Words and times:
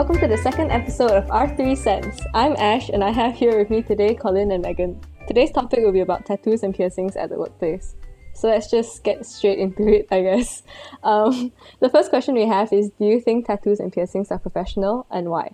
welcome 0.00 0.18
to 0.18 0.26
the 0.26 0.38
second 0.38 0.70
episode 0.70 1.10
of 1.10 1.30
Our 1.30 1.54
Three 1.56 1.76
Cents. 1.76 2.22
I'm 2.32 2.56
Ash, 2.56 2.88
and 2.88 3.04
I 3.04 3.10
have 3.10 3.34
here 3.34 3.58
with 3.58 3.68
me 3.68 3.82
today 3.82 4.14
Colin 4.14 4.50
and 4.50 4.62
Megan. 4.62 4.98
Today's 5.28 5.50
topic 5.50 5.80
will 5.80 5.92
be 5.92 6.00
about 6.00 6.24
tattoos 6.24 6.62
and 6.62 6.74
piercings 6.74 7.16
at 7.16 7.28
the 7.28 7.36
workplace. 7.36 7.96
So 8.32 8.48
let's 8.48 8.70
just 8.70 9.04
get 9.04 9.26
straight 9.26 9.58
into 9.58 9.86
it, 9.86 10.06
I 10.10 10.22
guess. 10.22 10.62
Um, 11.04 11.52
the 11.80 11.90
first 11.90 12.08
question 12.08 12.34
we 12.34 12.46
have 12.46 12.72
is 12.72 12.88
Do 12.98 13.04
you 13.04 13.20
think 13.20 13.46
tattoos 13.46 13.78
and 13.78 13.92
piercings 13.92 14.30
are 14.30 14.38
professional, 14.38 15.06
and 15.10 15.28
why? 15.28 15.52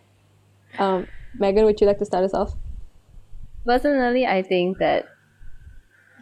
Um, 0.79 1.09
Megan, 1.35 1.65
would 1.65 1.81
you 1.81 1.89
like 1.89 1.99
to 1.99 2.05
start 2.05 2.23
us 2.23 2.33
off? 2.33 2.55
Personally, 3.65 4.29
I 4.29 4.43
think 4.43 4.79
that 4.79 5.07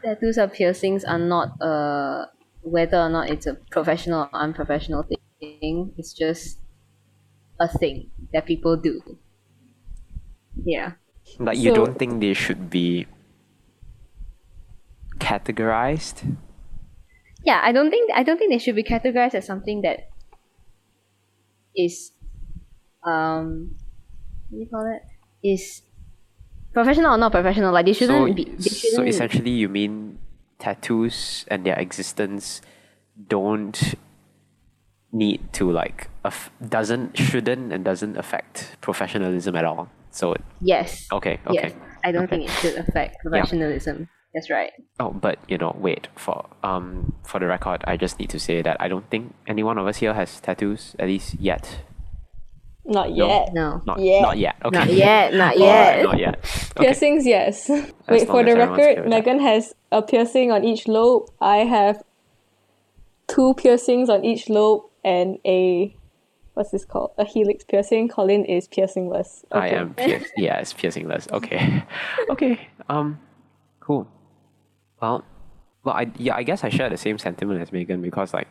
tattoos 0.02 0.38
or 0.38 0.48
piercings 0.48 1.04
are 1.04 1.18
not 1.18 1.60
uh 1.60 2.24
whether 2.62 2.96
or 2.96 3.10
not 3.10 3.28
it's 3.28 3.44
a 3.44 3.52
professional 3.70 4.30
or 4.32 4.40
unprofessional 4.40 5.02
thing. 5.02 5.92
It's 5.98 6.14
just 6.14 6.63
a 7.60 7.68
thing 7.68 8.10
that 8.32 8.46
people 8.46 8.76
do. 8.76 9.18
Yeah. 10.64 10.92
Like 11.38 11.58
you 11.58 11.70
So- 11.70 11.84
don't 11.84 11.98
think 11.98 12.20
they 12.20 12.34
should 12.34 12.70
be 12.70 13.06
categorized? 15.18 16.36
Yeah, 17.44 17.60
I 17.62 17.72
don't 17.72 17.90
think 17.90 18.10
I 18.14 18.22
don't 18.22 18.38
think 18.38 18.50
they 18.50 18.58
should 18.58 18.74
be 18.74 18.82
categorized 18.84 19.34
as 19.34 19.44
something 19.44 19.82
that 19.82 20.08
is 21.76 22.12
um 23.04 23.76
what 24.48 24.58
do 24.58 24.64
you 24.64 24.68
call 24.70 24.86
it? 24.88 25.02
Is 25.44 25.82
professional 26.72 27.14
or 27.14 27.18
not 27.18 27.32
professional. 27.32 27.72
Like 27.72 27.86
they 27.86 27.92
shouldn't 27.92 28.28
so, 28.28 28.34
be 28.34 28.44
they 28.44 28.68
so 28.68 28.70
shouldn't 28.70 29.08
essentially 29.08 29.50
you 29.50 29.68
mean 29.68 30.18
tattoos 30.58 31.44
and 31.48 31.66
their 31.66 31.78
existence 31.78 32.62
don't 33.28 33.94
need 35.12 35.52
to 35.52 35.70
like 35.70 36.08
aff- 36.24 36.50
doesn't 36.68 37.16
shouldn't 37.18 37.72
and 37.72 37.84
doesn't 37.84 38.16
affect 38.16 38.76
professionalism 38.80 39.54
at 39.56 39.64
all. 39.64 39.88
So 40.10 40.34
Yes. 40.60 41.06
okay, 41.12 41.38
okay. 41.46 41.68
Yes. 41.68 41.72
I 42.04 42.12
don't 42.12 42.24
Okay. 42.24 42.36
think 42.38 42.50
it 42.50 42.52
should 42.60 42.76
affect 42.76 43.16
professionalism. 43.22 44.08
That's 44.34 44.50
right. 44.50 44.72
Oh, 44.98 45.10
but 45.10 45.38
you 45.48 45.58
know, 45.58 45.74
wait 45.78 46.08
for 46.16 46.46
um 46.62 47.14
for 47.24 47.38
the 47.40 47.46
record, 47.46 47.82
I 47.86 47.96
just 47.96 48.18
need 48.18 48.30
to 48.30 48.38
say 48.38 48.62
that 48.62 48.76
I 48.80 48.88
don't 48.88 49.08
think 49.10 49.32
any 49.46 49.62
one 49.62 49.78
of 49.78 49.86
us 49.86 49.98
here 49.98 50.12
has 50.14 50.40
tattoos, 50.40 50.96
at 50.98 51.06
least 51.06 51.36
yet. 51.38 51.78
Not 52.86 53.14
yet. 53.14 53.54
No. 53.54 53.80
Not 53.86 53.98
Yeah. 53.98 54.20
not 54.20 54.36
yet. 54.36 54.56
Okay. 54.64 54.78
Not 54.78 54.92
yet, 54.92 55.34
not 55.34 55.56
Alright, 55.56 55.96
yet. 55.96 56.02
not 56.04 56.18
yet. 56.18 56.34
Okay. 56.76 56.84
Piercings, 56.84 57.24
yes. 57.26 57.68
Wait, 58.08 58.26
for 58.26 58.42
the 58.44 58.50
everyone's 58.50 58.72
okay 58.78 58.88
record, 58.88 59.04
that. 59.04 59.08
Megan 59.08 59.40
has 59.40 59.74
a 59.90 60.02
piercing 60.02 60.52
on 60.52 60.64
each 60.64 60.86
lobe. 60.88 61.30
I 61.40 61.58
have 61.64 62.02
two 63.26 63.54
piercings 63.54 64.10
on 64.10 64.24
each 64.24 64.48
lobe 64.50 64.82
and 65.02 65.38
a 65.46 65.96
what's 66.54 66.70
this 66.70 66.84
called? 66.84 67.12
A 67.18 67.24
helix 67.24 67.64
piercing. 67.64 68.08
Colin 68.08 68.44
is 68.44 68.66
piercingless. 68.66 69.44
I 69.52 69.68
am 69.68 69.94
pierc- 69.94 70.30
yeah, 70.36 70.58
it's 70.58 70.72
piercingless. 70.72 71.30
Okay. 71.32 71.84
okay. 72.30 72.68
Um 72.88 73.20
cool. 73.80 74.08
Well 75.00 75.24
well 75.84 75.94
I 75.94 76.10
yeah, 76.16 76.36
I 76.36 76.42
guess 76.42 76.64
I 76.64 76.70
share 76.70 76.88
the 76.88 76.96
same 76.96 77.18
sentiment 77.18 77.60
as 77.60 77.72
Megan 77.72 78.00
because 78.00 78.32
like 78.32 78.48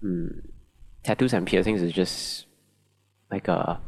hmm, 0.00 0.28
tattoos 1.02 1.32
and 1.32 1.46
piercings 1.46 1.82
is 1.82 1.92
just 1.92 2.46
like 3.30 3.48
a 3.48 3.80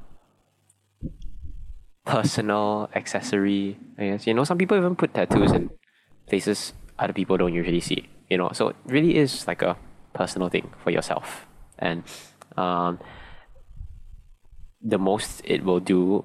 personal 2.05 2.91
accessory, 2.95 3.79
I 3.99 4.05
guess. 4.07 4.27
You 4.27 4.35
know, 4.35 4.45
some 4.45 4.59
people 4.59 4.77
even 4.77 4.97
put 4.97 5.15
tattoos 5.15 5.53
in 5.53 5.71
places 6.27 6.73
other 6.99 7.13
people 7.13 7.37
don't 7.37 7.53
usually 7.53 7.81
see. 7.81 8.09
You 8.31 8.39
know, 8.39 8.51
so 8.53 8.69
it 8.69 8.77
really 8.87 9.17
is 9.17 9.47
like 9.47 9.63
a 9.63 9.77
personal 10.13 10.49
thing 10.49 10.73
for 10.83 10.91
yourself. 10.91 11.47
And 11.79 12.03
um 12.57 12.99
the 14.85 14.99
most 14.99 15.41
it 15.45 15.65
will 15.65 15.81
do 15.81 16.25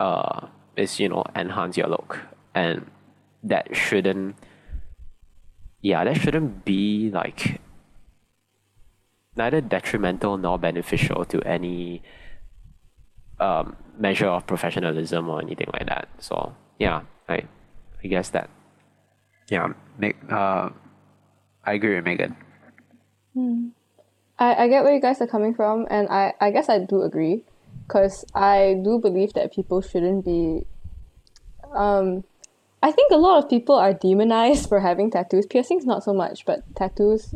uh, 0.00 0.48
is 0.76 0.98
you 0.98 1.08
know 1.08 1.24
enhance 1.36 1.76
your 1.76 1.88
look. 1.88 2.20
And 2.54 2.90
that 3.42 3.76
shouldn't 3.76 4.36
yeah 5.82 6.04
that 6.04 6.16
shouldn't 6.16 6.64
be 6.64 7.10
like 7.12 7.60
neither 9.36 9.60
detrimental 9.60 10.36
nor 10.36 10.58
beneficial 10.58 11.24
to 11.26 11.40
any 11.42 12.02
um, 13.38 13.76
measure 13.96 14.26
of 14.26 14.46
professionalism 14.46 15.28
or 15.28 15.40
anything 15.40 15.68
like 15.72 15.86
that. 15.86 16.08
So 16.18 16.56
yeah 16.78 17.02
I 17.28 17.44
I 18.02 18.06
guess 18.08 18.30
that. 18.30 18.50
Yeah 19.50 19.72
make 19.98 20.16
uh 20.30 20.70
I 21.64 21.72
agree 21.74 21.94
with 21.96 22.04
Megan 22.04 22.36
I, 24.38 24.64
I 24.64 24.68
get 24.68 24.84
where 24.84 24.94
you 24.94 25.00
guys 25.00 25.20
are 25.20 25.26
coming 25.26 25.54
from, 25.54 25.86
and 25.90 26.08
I, 26.08 26.34
I 26.40 26.50
guess 26.50 26.68
I 26.68 26.78
do 26.78 27.02
agree, 27.02 27.44
because 27.86 28.24
I 28.34 28.80
do 28.84 28.98
believe 28.98 29.32
that 29.34 29.52
people 29.52 29.80
shouldn't 29.80 30.24
be. 30.24 30.66
Um, 31.74 32.24
I 32.82 32.92
think 32.92 33.10
a 33.10 33.16
lot 33.16 33.42
of 33.42 33.50
people 33.50 33.74
are 33.74 33.92
demonized 33.92 34.68
for 34.68 34.80
having 34.80 35.10
tattoos. 35.10 35.46
Piercings, 35.46 35.84
not 35.84 36.04
so 36.04 36.14
much, 36.14 36.44
but 36.44 36.62
tattoos 36.76 37.34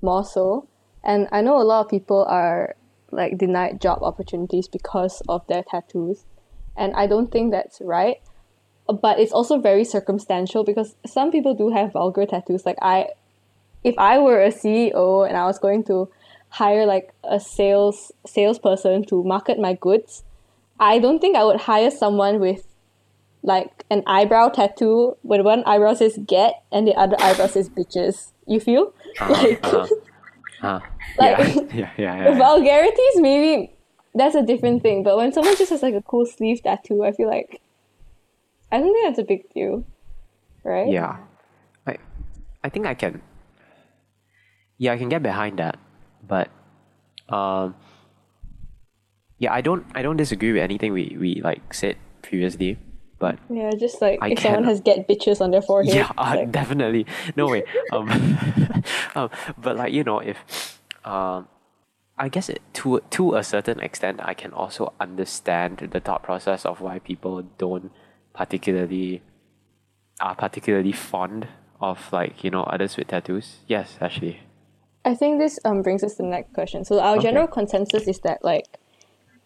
more 0.00 0.24
so. 0.24 0.66
And 1.04 1.28
I 1.30 1.42
know 1.42 1.60
a 1.60 1.62
lot 1.62 1.84
of 1.84 1.90
people 1.90 2.24
are 2.24 2.74
like 3.10 3.36
denied 3.36 3.80
job 3.80 4.02
opportunities 4.02 4.68
because 4.68 5.22
of 5.28 5.46
their 5.46 5.62
tattoos. 5.62 6.24
And 6.76 6.94
I 6.94 7.06
don't 7.06 7.30
think 7.30 7.52
that's 7.52 7.80
right. 7.82 8.16
But 8.86 9.20
it's 9.20 9.32
also 9.32 9.58
very 9.58 9.84
circumstantial 9.84 10.64
because 10.64 10.96
some 11.06 11.30
people 11.30 11.54
do 11.54 11.70
have 11.70 11.92
vulgar 11.92 12.24
tattoos. 12.24 12.64
Like 12.64 12.78
I 12.80 13.08
if 13.84 13.94
I 13.98 14.18
were 14.18 14.42
a 14.42 14.50
CEO 14.50 15.26
and 15.28 15.36
I 15.36 15.44
was 15.46 15.58
going 15.58 15.84
to 15.84 16.08
hire 16.52 16.84
like 16.84 17.12
a 17.24 17.40
sales 17.40 18.12
salesperson 18.26 19.04
to 19.06 19.24
market 19.24 19.58
my 19.58 19.72
goods, 19.74 20.22
I 20.78 20.98
don't 20.98 21.18
think 21.18 21.36
I 21.36 21.44
would 21.44 21.60
hire 21.60 21.90
someone 21.90 22.40
with 22.40 22.66
like 23.42 23.84
an 23.90 24.02
eyebrow 24.06 24.48
tattoo 24.50 25.16
when 25.22 25.42
one 25.44 25.64
eyebrow 25.64 25.94
says 25.94 26.18
get 26.26 26.62
and 26.70 26.86
the 26.86 26.94
other 26.94 27.16
eyebrow 27.20 27.46
says 27.46 27.68
bitches. 27.68 28.32
You 28.46 28.60
feel? 28.60 28.92
like 29.20 29.60
uh, 29.64 29.86
uh, 30.62 30.80
Like- 31.18 31.38
yeah 31.72 31.72
yeah, 31.72 31.90
yeah, 31.96 32.24
yeah. 32.30 32.38
vulgarities 32.38 33.16
maybe 33.16 33.72
that's 34.14 34.34
a 34.34 34.42
different 34.42 34.82
thing. 34.82 35.02
But 35.02 35.16
when 35.16 35.32
someone 35.32 35.56
just 35.56 35.70
has 35.70 35.82
like 35.82 35.94
a 35.94 36.02
cool 36.02 36.26
sleeve 36.26 36.62
tattoo, 36.62 37.02
I 37.02 37.12
feel 37.12 37.28
like 37.28 37.62
I 38.70 38.78
don't 38.78 38.92
think 38.92 39.06
that's 39.06 39.18
a 39.18 39.24
big 39.24 39.48
deal. 39.54 39.84
Right? 40.64 40.92
Yeah. 40.92 41.16
I 41.86 41.96
I 42.62 42.68
think 42.68 42.86
I 42.86 42.94
can 42.94 43.22
Yeah, 44.76 44.92
I 44.92 44.98
can 44.98 45.08
get 45.08 45.22
behind 45.22 45.58
that. 45.58 45.78
But 46.26 46.48
um 47.28 47.74
yeah, 49.38 49.52
I 49.52 49.60
don't 49.60 49.84
I 49.94 50.02
don't 50.02 50.16
disagree 50.16 50.52
with 50.52 50.62
anything 50.62 50.92
we, 50.92 51.16
we 51.18 51.40
like 51.42 51.74
said 51.74 51.96
previously. 52.22 52.78
But 53.18 53.38
Yeah, 53.50 53.70
just 53.78 54.02
like 54.02 54.18
I 54.20 54.30
if 54.30 54.40
someone 54.40 54.64
has 54.64 54.80
get 54.80 55.06
bitches 55.08 55.40
on 55.40 55.50
their 55.50 55.62
forehead. 55.62 55.94
yeah, 55.94 56.10
uh, 56.18 56.34
like- 56.36 56.50
definitely. 56.52 57.06
No 57.36 57.46
way. 57.48 57.64
Um, 57.92 58.08
um 59.14 59.30
but 59.58 59.76
like, 59.76 59.92
you 59.92 60.04
know, 60.04 60.18
if 60.20 60.80
um 61.04 61.48
I 62.18 62.28
guess 62.28 62.48
it, 62.48 62.62
to 62.74 63.00
to 63.10 63.34
a 63.34 63.42
certain 63.42 63.80
extent 63.80 64.20
I 64.22 64.34
can 64.34 64.52
also 64.52 64.92
understand 65.00 65.88
the 65.92 66.00
thought 66.00 66.22
process 66.22 66.64
of 66.66 66.80
why 66.80 66.98
people 66.98 67.42
don't 67.58 67.90
particularly 68.34 69.22
are 70.20 70.34
particularly 70.34 70.92
fond 70.92 71.48
of 71.80 72.12
like, 72.12 72.44
you 72.44 72.50
know, 72.50 72.62
others 72.62 72.96
with 72.96 73.08
tattoos. 73.08 73.58
Yes, 73.66 73.98
actually. 74.00 74.40
I 75.04 75.14
think 75.14 75.38
this 75.38 75.58
um 75.64 75.82
brings 75.82 76.04
us 76.04 76.14
to 76.16 76.22
the 76.22 76.28
next 76.28 76.52
question. 76.54 76.84
So 76.84 77.00
our 77.00 77.14
Okay. 77.16 77.22
general 77.22 77.46
consensus 77.46 78.06
is 78.06 78.20
that 78.20 78.44
like 78.44 78.66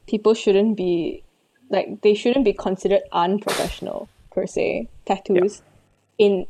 people 0.06 0.34
shouldn't 0.34 0.76
be 0.76 1.22
like 1.70 2.02
they 2.02 2.14
shouldn't 2.14 2.44
be 2.44 2.52
considered 2.52 3.02
unprofessional 3.12 4.08
per 4.30 4.46
se. 4.46 4.88
Tattoos 5.06 5.62
in 6.18 6.46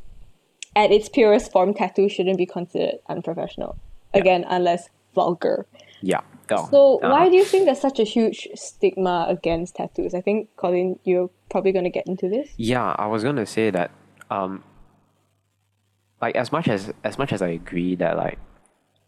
at 0.75 0.91
its 0.93 1.09
purest 1.09 1.53
form, 1.53 1.73
tattoos 1.73 2.13
shouldn't 2.13 2.37
be 2.39 2.47
considered 2.47 2.99
unprofessional. 3.09 3.77
Again, 4.13 4.45
unless 4.49 4.89
vulgar. 5.15 5.67
Yeah. 6.03 6.21
Oh, 6.51 6.69
So 6.71 7.01
uh, 7.03 7.11
why 7.11 7.29
do 7.29 7.37
you 7.37 7.45
think 7.45 7.65
there's 7.65 7.81
such 7.81 7.99
a 7.99 8.05
huge 8.05 8.47
stigma 8.55 9.27
against 9.29 9.77
tattoos? 9.77 10.15
I 10.15 10.21
think 10.21 10.49
Colin, 10.57 10.99
you're 11.05 11.31
probably 11.51 11.73
gonna 11.73 11.91
get 11.91 12.07
into 12.07 12.29
this. 12.29 12.51
Yeah, 12.57 12.95
I 12.99 13.07
was 13.07 13.23
gonna 13.25 13.47
say 13.47 13.71
that 13.71 13.91
um 14.31 14.63
like 16.21 16.37
as 16.37 16.53
much 16.53 16.69
as 16.69 16.93
as 17.05 17.19
much 17.19 17.33
as 17.33 17.43
I 17.43 17.49
agree 17.49 17.95
that 17.97 18.17
like, 18.17 18.39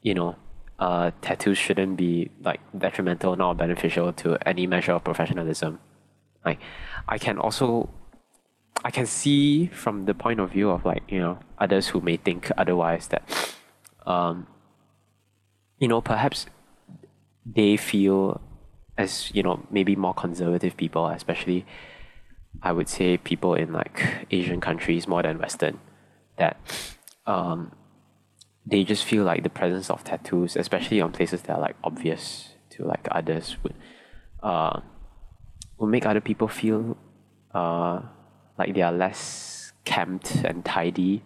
you 0.02 0.14
know, 0.14 0.36
uh 0.78 1.10
tattoos 1.22 1.58
shouldn't 1.58 1.96
be 1.96 2.30
like 2.42 2.60
detrimental 2.76 3.34
nor 3.36 3.54
beneficial 3.54 4.12
to 4.12 4.38
any 4.46 4.66
measure 4.66 4.92
of 4.92 5.04
professionalism. 5.04 5.78
Like 6.44 6.60
I 7.08 7.18
can 7.18 7.38
also 7.38 7.90
I 8.84 8.90
can 8.90 9.06
see 9.06 9.66
from 9.66 10.04
the 10.04 10.14
point 10.14 10.38
of 10.38 10.50
view 10.50 10.70
of 10.70 10.84
like, 10.84 11.02
you 11.08 11.18
know, 11.18 11.38
others 11.58 11.88
who 11.88 12.00
may 12.00 12.16
think 12.16 12.50
otherwise 12.56 13.08
that 13.08 13.22
um 14.06 14.46
you 15.78 15.88
know, 15.88 16.00
perhaps 16.00 16.46
they 17.46 17.76
feel 17.76 18.40
as, 18.96 19.30
you 19.32 19.42
know, 19.42 19.64
maybe 19.70 19.94
more 19.94 20.12
conservative 20.12 20.76
people, 20.76 21.06
especially 21.06 21.64
I 22.62 22.72
would 22.72 22.88
say 22.88 23.16
people 23.16 23.54
in 23.54 23.72
like 23.72 24.26
Asian 24.30 24.60
countries 24.60 25.06
more 25.06 25.22
than 25.22 25.38
Western, 25.38 25.78
that 26.36 26.56
um, 27.26 27.72
they 28.68 28.84
just 28.84 29.04
feel 29.04 29.24
like 29.24 29.42
the 29.42 29.48
presence 29.48 29.88
of 29.88 30.04
tattoos, 30.04 30.54
especially 30.54 31.00
on 31.00 31.10
places 31.10 31.42
that 31.42 31.54
are 31.56 31.60
like 31.60 31.76
obvious 31.82 32.50
to 32.70 32.84
like 32.84 33.08
others, 33.10 33.56
would 33.62 33.74
uh, 34.42 34.80
will 35.78 35.88
make 35.88 36.04
other 36.04 36.20
people 36.20 36.48
feel 36.48 36.96
uh, 37.54 38.00
like 38.58 38.74
they 38.74 38.82
are 38.82 38.92
less 38.92 39.72
camped 39.84 40.44
and 40.44 40.64
tidy 40.64 41.22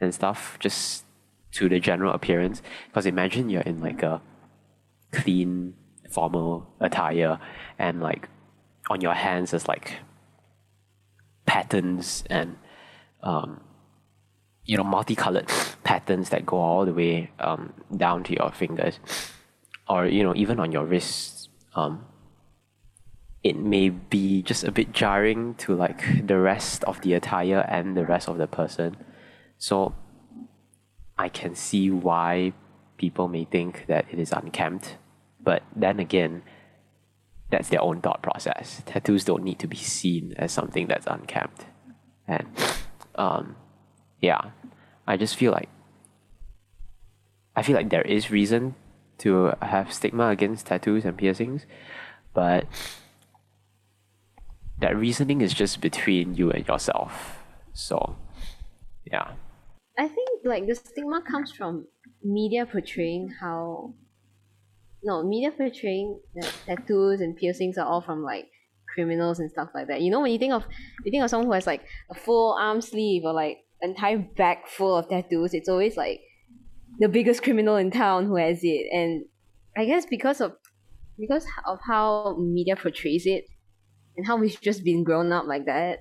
and 0.00 0.14
stuff, 0.14 0.58
just 0.60 1.04
to 1.52 1.68
the 1.68 1.80
general 1.80 2.12
appearance. 2.12 2.60
Because 2.88 3.06
imagine 3.06 3.48
you're 3.48 3.62
in 3.62 3.80
like 3.80 4.02
a 4.02 4.20
clean, 5.12 5.74
formal 6.10 6.74
attire, 6.78 7.38
and 7.78 8.02
like 8.02 8.28
on 8.90 9.00
your 9.00 9.14
hands 9.14 9.52
there's 9.52 9.66
like 9.66 9.94
patterns 11.46 12.24
and 12.28 12.56
um, 13.22 13.60
you 14.64 14.76
know 14.76 14.84
multicolored 14.84 15.48
patterns 15.84 16.30
that 16.30 16.46
go 16.46 16.56
all 16.56 16.84
the 16.84 16.92
way 16.92 17.30
um, 17.38 17.72
down 17.96 18.22
to 18.24 18.32
your 18.34 18.50
fingers 18.50 18.98
or 19.88 20.06
you 20.06 20.22
know 20.22 20.34
even 20.34 20.60
on 20.60 20.72
your 20.72 20.84
wrists 20.84 21.48
um, 21.74 22.04
it 23.42 23.56
may 23.56 23.88
be 23.88 24.42
just 24.42 24.62
a 24.62 24.70
bit 24.70 24.92
jarring 24.92 25.54
to 25.56 25.74
like 25.74 26.26
the 26.26 26.38
rest 26.38 26.84
of 26.84 27.00
the 27.00 27.14
attire 27.14 27.66
and 27.68 27.96
the 27.96 28.04
rest 28.04 28.28
of 28.28 28.38
the 28.38 28.46
person. 28.46 28.96
So 29.58 29.94
i 31.18 31.28
can 31.28 31.54
see 31.54 31.90
why 31.90 32.52
people 32.96 33.28
may 33.28 33.44
think 33.44 33.84
that 33.86 34.06
it 34.10 34.18
is 34.18 34.32
unkempt 34.32 34.96
but 35.40 35.62
then 35.76 36.00
again 36.00 36.42
that's 37.52 37.68
their 37.68 37.82
own 37.82 38.00
thought 38.00 38.22
process. 38.22 38.82
Tattoos 38.86 39.24
don't 39.24 39.44
need 39.44 39.58
to 39.60 39.68
be 39.68 39.76
seen 39.76 40.32
as 40.38 40.50
something 40.50 40.86
that's 40.88 41.06
unkempt. 41.06 41.66
And 42.26 42.48
um, 43.14 43.56
yeah. 44.22 44.50
I 45.06 45.16
just 45.18 45.36
feel 45.36 45.52
like 45.52 45.68
i 47.54 47.60
feel 47.60 47.76
like 47.76 47.90
there 47.90 48.02
is 48.02 48.30
reason 48.30 48.74
to 49.18 49.52
have 49.60 49.92
stigma 49.92 50.28
against 50.28 50.68
tattoos 50.68 51.04
and 51.04 51.18
piercings 51.18 51.66
but 52.32 52.66
that 54.82 54.96
reasoning 54.96 55.40
is 55.40 55.54
just 55.54 55.80
between 55.80 56.34
you 56.34 56.50
and 56.50 56.66
yourself. 56.66 57.38
So 57.72 58.16
yeah. 59.10 59.32
I 59.98 60.08
think 60.08 60.28
like 60.44 60.66
the 60.66 60.74
stigma 60.74 61.22
comes 61.22 61.52
from 61.52 61.86
media 62.22 62.66
portraying 62.66 63.32
how 63.40 63.94
no 65.02 65.22
media 65.22 65.50
portraying 65.50 66.20
that 66.34 66.52
tattoos 66.66 67.20
and 67.20 67.36
piercings 67.36 67.78
are 67.78 67.86
all 67.86 68.00
from 68.00 68.22
like 68.22 68.48
criminals 68.92 69.38
and 69.38 69.50
stuff 69.50 69.68
like 69.74 69.86
that. 69.88 70.00
You 70.00 70.10
know 70.10 70.20
when 70.20 70.32
you 70.32 70.38
think 70.38 70.52
of 70.52 70.64
you 71.04 71.10
think 71.10 71.22
of 71.22 71.30
someone 71.30 71.46
who 71.46 71.52
has 71.52 71.66
like 71.66 71.84
a 72.10 72.14
full 72.14 72.56
arm 72.58 72.80
sleeve 72.80 73.22
or 73.24 73.32
like 73.32 73.58
entire 73.82 74.18
bag 74.18 74.58
full 74.66 74.96
of 74.96 75.08
tattoos, 75.08 75.54
it's 75.54 75.68
always 75.68 75.96
like 75.96 76.20
the 76.98 77.08
biggest 77.08 77.42
criminal 77.42 77.76
in 77.76 77.90
town 77.90 78.26
who 78.26 78.36
has 78.36 78.60
it. 78.62 78.86
And 78.92 79.24
I 79.76 79.84
guess 79.86 80.06
because 80.06 80.40
of 80.40 80.52
because 81.18 81.44
of 81.66 81.78
how 81.86 82.36
media 82.38 82.76
portrays 82.76 83.26
it 83.26 83.44
and 84.16 84.26
how 84.26 84.36
we've 84.36 84.60
just 84.60 84.84
been 84.84 85.04
grown 85.04 85.32
up 85.32 85.44
like 85.46 85.66
that, 85.66 86.00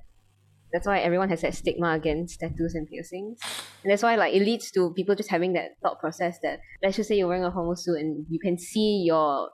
that's 0.73 0.87
why 0.87 0.99
everyone 0.99 1.29
has 1.29 1.41
that 1.41 1.53
stigma 1.53 1.91
against 1.93 2.39
tattoos 2.39 2.75
and 2.75 2.87
piercings. 2.87 3.39
And 3.83 3.91
that's 3.91 4.03
why 4.03 4.15
like 4.15 4.33
it 4.33 4.41
leads 4.41 4.71
to 4.71 4.93
people 4.93 5.15
just 5.15 5.29
having 5.29 5.53
that 5.53 5.71
thought 5.81 5.99
process 5.99 6.37
that 6.43 6.59
let's 6.83 6.95
just 6.97 7.09
say 7.09 7.15
you're 7.17 7.27
wearing 7.27 7.43
a 7.43 7.51
homo 7.51 7.73
suit 7.75 7.99
and 7.99 8.25
you 8.29 8.39
can 8.39 8.57
see 8.57 9.03
your 9.05 9.49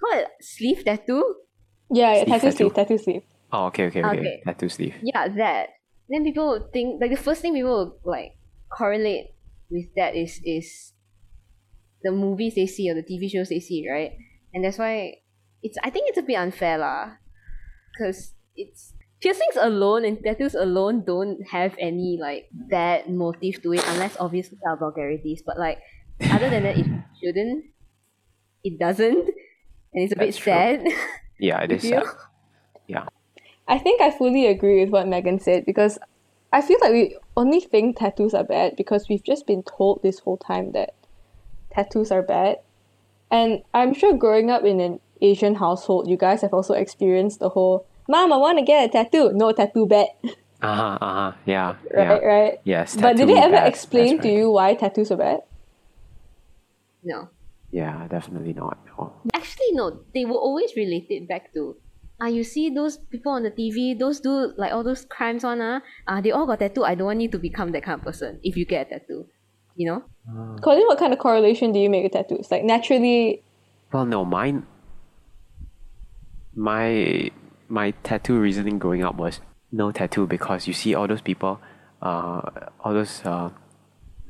call 0.00 0.18
it 0.20 0.28
sleeve 0.40 0.84
tattoo. 0.84 1.34
Yeah, 1.90 2.14
Sleeve 2.24 2.28
tattoo 2.28 2.40
tattoo. 2.50 2.56
sleeve, 2.56 2.74
tattoo 2.74 2.98
sleeve. 2.98 3.22
oh 3.52 3.66
okay 3.66 3.86
okay 3.86 4.02
okay, 4.04 4.18
Okay. 4.18 4.42
tattoo 4.44 4.68
sleeve 4.68 4.94
Yeah, 5.02 5.28
that. 5.36 5.68
Then 6.08 6.24
people 6.24 6.48
would 6.50 6.72
think 6.72 7.00
like 7.00 7.10
the 7.10 7.16
first 7.20 7.40
thing 7.42 7.54
people 7.54 7.78
would 7.78 8.10
like 8.10 8.36
correlate 8.68 9.34
with 9.70 9.86
that 9.96 10.14
is 10.14 10.40
is 10.44 10.92
the 12.02 12.12
movies 12.12 12.54
they 12.54 12.66
see 12.66 12.90
or 12.90 12.94
the 12.94 13.02
TV 13.02 13.30
shows 13.30 13.48
they 13.48 13.60
see, 13.60 13.88
right? 13.88 14.12
And 14.52 14.64
that's 14.64 14.78
why 14.78 15.22
it's 15.62 15.78
I 15.82 15.90
think 15.90 16.08
it's 16.08 16.18
a 16.18 16.22
bit 16.22 16.36
unfair 16.36 16.78
lah, 16.78 17.16
because 17.92 18.34
it's 18.56 18.92
piercings 19.20 19.56
alone 19.56 20.04
and 20.04 20.20
tattoos 20.22 20.54
alone 20.54 21.02
don't 21.04 21.40
have 21.48 21.74
any 21.80 22.18
like 22.20 22.48
bad 22.52 23.08
motive 23.08 23.62
to 23.62 23.72
it 23.72 23.82
unless 23.88 24.16
obviously 24.20 24.58
there 24.62 24.72
are 24.72 24.78
vulgarities. 24.78 25.42
But 25.44 25.58
like 25.58 25.78
other 26.30 26.50
than 26.50 26.62
that, 26.64 26.76
it 26.78 26.86
shouldn't. 27.22 27.64
It 28.62 28.78
doesn't, 28.78 29.28
and 29.92 30.00
it's 30.04 30.12
a 30.12 30.16
That's 30.16 30.36
bit 30.36 30.42
true. 30.42 30.52
sad. 30.52 30.84
yeah 31.40 31.60
it 31.62 31.72
is 31.72 31.82
sad. 31.88 32.04
yeah 32.86 33.06
I 33.66 33.78
think 33.78 34.00
I 34.00 34.10
fully 34.10 34.46
agree 34.46 34.80
with 34.80 34.90
what 34.90 35.08
Megan 35.08 35.38
said 35.40 35.64
because 35.64 35.98
I 36.52 36.60
feel 36.62 36.78
like 36.80 36.92
we 36.92 37.16
only 37.36 37.60
think 37.60 37.98
tattoos 37.98 38.34
are 38.34 38.44
bad 38.44 38.76
because 38.76 39.08
we've 39.08 39.24
just 39.24 39.46
been 39.46 39.62
told 39.62 40.02
this 40.02 40.20
whole 40.20 40.36
time 40.36 40.72
that 40.72 40.94
tattoos 41.72 42.12
are 42.12 42.22
bad. 42.22 42.58
And 43.30 43.62
I'm 43.72 43.94
sure 43.94 44.12
growing 44.16 44.50
up 44.50 44.64
in 44.64 44.80
an 44.80 45.00
Asian 45.20 45.56
household, 45.56 46.08
you 46.08 46.16
guys 46.16 46.42
have 46.42 46.52
also 46.54 46.74
experienced 46.74 47.40
the 47.40 47.48
whole 47.50 47.86
Mom, 48.06 48.32
I 48.34 48.36
want 48.36 48.58
to 48.58 48.64
get 48.64 48.84
a 48.84 48.92
tattoo. 48.92 49.32
No 49.32 49.52
tattoo 49.52 49.86
bad. 49.86 50.08
uh-huh 50.60 50.98
uh-huh 51.00 51.32
yeah 51.46 51.74
Right, 51.90 52.20
yeah 52.20 52.28
right. 52.28 52.54
yes 52.64 52.94
But 52.96 53.16
did 53.16 53.28
tattoo 53.28 53.34
they 53.34 53.40
ever 53.40 53.56
bad, 53.56 53.68
explain 53.68 54.16
that's 54.16 54.26
to 54.28 54.32
you 54.32 54.50
why 54.50 54.74
tattoos 54.74 55.10
are 55.10 55.16
bad? 55.16 55.40
no. 57.02 57.28
yeah 57.70 58.06
definitely 58.08 58.52
not 58.52 58.78
no. 58.86 59.12
Actually, 59.34 59.72
no. 59.72 60.00
They 60.14 60.24
will 60.24 60.38
always 60.38 60.76
relate 60.76 61.06
it 61.10 61.26
back 61.28 61.52
to, 61.54 61.76
ah, 62.20 62.26
you 62.26 62.44
see 62.44 62.70
those 62.70 62.96
people 62.96 63.32
on 63.32 63.42
the 63.42 63.50
TV, 63.50 63.98
those 63.98 64.20
do 64.20 64.52
like 64.56 64.72
all 64.72 64.84
those 64.84 65.04
crimes 65.04 65.44
on, 65.44 65.60
ah, 65.60 65.80
ah, 66.06 66.20
they 66.20 66.30
all 66.30 66.46
got 66.46 66.58
tattoo. 66.60 66.84
I 66.84 66.94
don't 66.94 67.06
want 67.06 67.20
you 67.20 67.30
to 67.30 67.38
become 67.38 67.72
that 67.72 67.82
kind 67.82 67.98
of 67.98 68.04
person 68.04 68.40
if 68.42 68.56
you 68.56 68.64
get 68.64 68.86
a 68.88 68.98
tattoo. 68.98 69.26
You 69.76 69.90
know? 69.90 70.04
Colin, 70.62 70.86
what 70.86 70.98
kind 70.98 71.12
of 71.12 71.18
correlation 71.18 71.72
do 71.72 71.80
you 71.80 71.90
make 71.90 72.04
with 72.04 72.12
tattoos? 72.12 72.50
Like 72.50 72.64
naturally, 72.64 73.42
Well, 73.92 74.06
no, 74.06 74.24
mine. 74.24 74.66
My 76.54 77.30
my 77.68 77.90
tattoo 78.02 78.38
reasoning 78.38 78.78
growing 78.78 79.02
up 79.02 79.16
was 79.16 79.40
no 79.72 79.90
tattoo 79.90 80.26
because 80.26 80.68
you 80.68 80.72
see 80.72 80.94
all 80.94 81.08
those 81.08 81.20
people, 81.20 81.60
uh, 82.00 82.42
all 82.80 82.94
those 82.94 83.22
uh, 83.24 83.50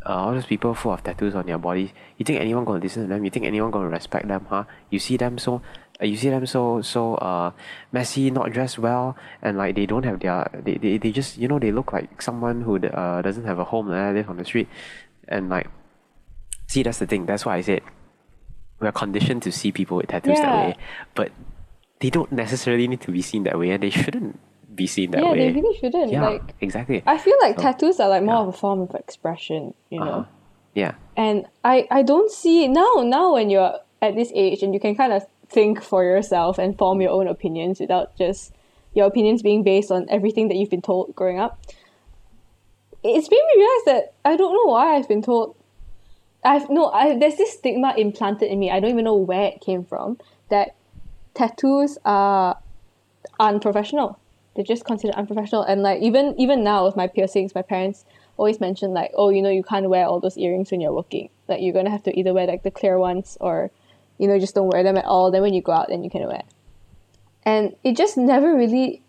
uh, 0.07 0.13
all 0.13 0.33
those 0.33 0.47
people 0.47 0.75
full 0.75 0.93
of 0.93 1.03
tattoos 1.03 1.35
on 1.35 1.47
their 1.47 1.59
bodies. 1.59 1.91
You 2.19 2.25
think 2.25 2.41
anyone 2.41 2.65
gonna 2.65 2.81
listen 2.81 3.03
to 3.03 3.09
them? 3.09 3.25
You 3.25 3.31
think 3.31 3.47
anyone 3.47 3.71
gonna 3.71 3.89
respect 3.89 4.29
them? 4.29 4.47
Huh? 4.49 4.65
You 4.91 4.99
see 4.99 5.17
them 5.17 5.39
so. 5.39 5.63
Uh, 6.03 6.07
you 6.07 6.17
see 6.17 6.29
them 6.29 6.45
so 6.47 6.83
so 6.83 7.15
uh 7.17 7.51
messy, 7.93 8.31
not 8.31 8.51
dressed 8.51 8.79
well, 8.79 9.17
and 9.43 9.57
like 9.57 9.77
they 9.77 9.87
don't 9.87 10.05
have 10.05 10.19
their 10.21 10.51
they, 10.53 10.75
they, 10.75 10.99
they 10.99 11.13
just 11.13 11.39
you 11.39 11.47
know 11.47 11.59
they 11.59 11.71
look 11.71 11.93
like 11.93 12.21
someone 12.21 12.63
who 12.63 12.77
uh 12.79 13.23
doesn't 13.23 13.45
have 13.45 13.59
a 13.59 13.65
home 13.65 13.91
and 13.91 14.17
live 14.17 14.29
on 14.29 14.37
the 14.37 14.45
street, 14.45 14.69
and 15.29 15.49
like 15.49 15.69
see 16.67 16.83
that's 16.83 16.99
the 16.99 17.07
thing. 17.07 17.27
That's 17.27 17.45
why 17.47 17.57
I 17.57 17.61
said 17.61 17.83
we're 18.81 18.91
conditioned 18.93 19.43
to 19.45 19.53
see 19.53 19.71
people 19.71 19.97
with 19.99 20.09
tattoos 20.09 20.39
that 20.41 20.67
way, 20.67 20.77
but 21.15 21.31
they 22.01 22.11
don't 22.11 22.33
necessarily 22.33 22.89
need 22.89 23.01
to 23.03 23.13
be 23.13 23.23
seen 23.23 23.45
that 23.45 23.57
way, 23.59 23.71
and 23.71 23.83
they 23.83 23.91
shouldn't 23.91 24.41
be 24.75 24.89
seen 24.89 25.13
that 25.13 25.23
yeah, 25.23 25.31
way. 25.31 25.39
they 25.39 25.53
really 25.61 25.79
shouldn't. 25.79 26.11
yeah, 26.11 26.27
Like 26.27 26.55
exactly. 26.61 27.05
I 27.07 27.17
feel 27.19 27.37
like 27.41 27.55
So, 27.57 27.63
tattoos 27.63 28.01
are 28.01 28.09
like 28.09 28.25
more 28.25 28.35
yeah. 28.35 28.41
of 28.43 28.49
a 28.49 28.53
form 28.53 28.81
of 28.81 28.93
expression, 28.97 29.75
you 29.91 30.01
know. 30.01 30.11
Uh-huh. 30.11 30.25
Yeah, 30.75 30.95
And 31.17 31.47
I 31.63 31.87
I 31.89 32.03
don't 32.03 32.33
see 32.33 32.67
now 32.67 33.05
now 33.07 33.35
when 33.35 33.49
you're 33.49 33.79
at 34.03 34.17
this 34.17 34.33
age 34.35 34.65
and 34.65 34.75
you 34.75 34.81
can 34.81 34.97
kind 34.97 35.13
of 35.13 35.25
think 35.55 35.83
for 35.83 36.05
yourself 36.05 36.59
and 36.59 36.77
form 36.77 37.01
your 37.01 37.13
own 37.13 37.29
opinions 37.29 37.81
without 37.81 38.17
just 38.19 38.53
your 38.93 39.07
opinions 39.07 39.41
being 39.41 39.63
based 39.63 39.91
on 39.91 40.07
everything 40.11 40.49
that 40.49 40.57
you've 40.57 40.71
been 40.71 40.83
told 40.83 41.15
growing 41.15 41.39
up. 41.39 41.61
It's 43.03 43.31
made 43.31 43.45
me 43.55 43.63
realize 43.63 43.85
that 43.87 44.15
I 44.25 44.37
don't 44.37 44.53
know 44.53 44.73
why 44.73 44.97
I've 44.97 45.09
been 45.09 45.23
told 45.23 45.57
I've 46.45 46.69
no 46.69 46.91
I 46.91 47.17
there's 47.19 47.37
this 47.37 47.53
stigma 47.53 47.95
implanted 47.97 48.51
in 48.51 48.59
me. 48.59 48.71
I 48.71 48.81
don't 48.81 48.91
even 48.91 49.05
know 49.05 49.17
where 49.17 49.47
it 49.47 49.61
came 49.61 49.85
from 49.85 50.19
that 50.51 50.75
tattoos 51.35 51.99
are 52.05 52.59
unprofessional. 53.41 54.19
They're 54.55 54.65
just 54.65 54.85
considered 54.85 55.17
unprofessional. 55.17 55.63
And 55.63 55.83
like 55.83 56.03
even 56.03 56.35
even 56.39 56.65
now 56.65 56.85
with 56.85 56.97
my 56.97 57.07
piercings, 57.07 57.55
my 57.55 57.63
parents 57.63 58.05
always 58.37 58.61
mention 58.61 58.93
like, 58.93 59.13
oh, 59.15 59.31
you 59.31 59.43
know, 59.43 59.51
you 59.51 59.63
can't 59.63 59.89
wear 59.89 60.07
all 60.07 60.21
those 60.21 60.37
earrings 60.37 60.71
when 60.71 60.81
you're 60.81 60.93
working. 60.93 61.29
Like 61.49 61.63
you're 61.63 61.73
gonna 61.73 61.91
have 61.91 62.03
to 62.05 62.19
either 62.19 62.35
wear 62.35 62.47
like 62.47 62.63
the 62.63 62.71
clear 62.71 62.99
ones 62.99 63.39
or, 63.41 63.71
you 64.19 64.29
know, 64.29 64.39
just 64.39 64.55
don't 64.55 64.69
wear 64.69 64.83
them 64.83 64.97
at 64.97 65.05
all. 65.05 65.31
Then 65.31 65.43
when 65.43 65.55
you 65.55 65.63
go 65.63 65.73
out, 65.73 65.89
then 65.89 66.05
you 66.05 66.11
can 66.11 66.27
wear. 66.27 66.43
And 67.45 67.75
it 67.85 67.97
just 67.97 68.17
never 68.17 68.55
really, 68.55 69.03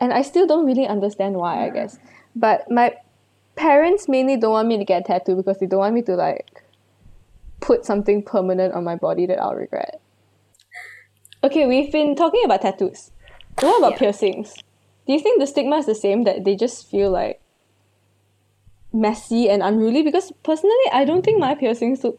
and 0.00 0.12
I 0.12 0.22
still 0.22 0.46
don't 0.46 0.64
really 0.64 0.86
understand 0.86 1.36
why. 1.36 1.66
I 1.66 1.70
guess, 1.70 1.98
but 2.34 2.70
my 2.70 2.94
parents 3.56 4.08
mainly 4.08 4.36
don't 4.36 4.52
want 4.52 4.68
me 4.68 4.78
to 4.78 4.84
get 4.84 5.02
a 5.02 5.04
tattoo 5.04 5.36
because 5.36 5.58
they 5.58 5.66
don't 5.66 5.80
want 5.80 5.94
me 5.94 6.02
to 6.02 6.14
like 6.14 6.64
put 7.60 7.84
something 7.84 8.22
permanent 8.22 8.74
on 8.74 8.84
my 8.84 8.96
body 8.96 9.26
that 9.26 9.38
I'll 9.40 9.54
regret. 9.54 10.00
Okay, 11.44 11.66
we've 11.66 11.90
been 11.92 12.14
talking 12.14 12.44
about 12.44 12.62
tattoos. 12.62 13.10
What 13.60 13.78
about 13.78 13.92
Yeah. 13.92 13.98
piercings? 13.98 14.54
Do 15.06 15.12
you 15.12 15.18
think 15.18 15.40
the 15.40 15.46
stigma 15.46 15.76
is 15.76 15.86
the 15.86 15.94
same 15.94 16.24
that 16.24 16.44
they 16.44 16.54
just 16.54 16.86
feel 16.88 17.10
like 17.10 17.40
messy 18.92 19.50
and 19.50 19.62
unruly? 19.62 20.02
Because 20.02 20.32
personally, 20.42 20.86
I 20.92 21.04
don't 21.04 21.24
think 21.24 21.40
my 21.40 21.54
piercings 21.54 22.04
look 22.04 22.18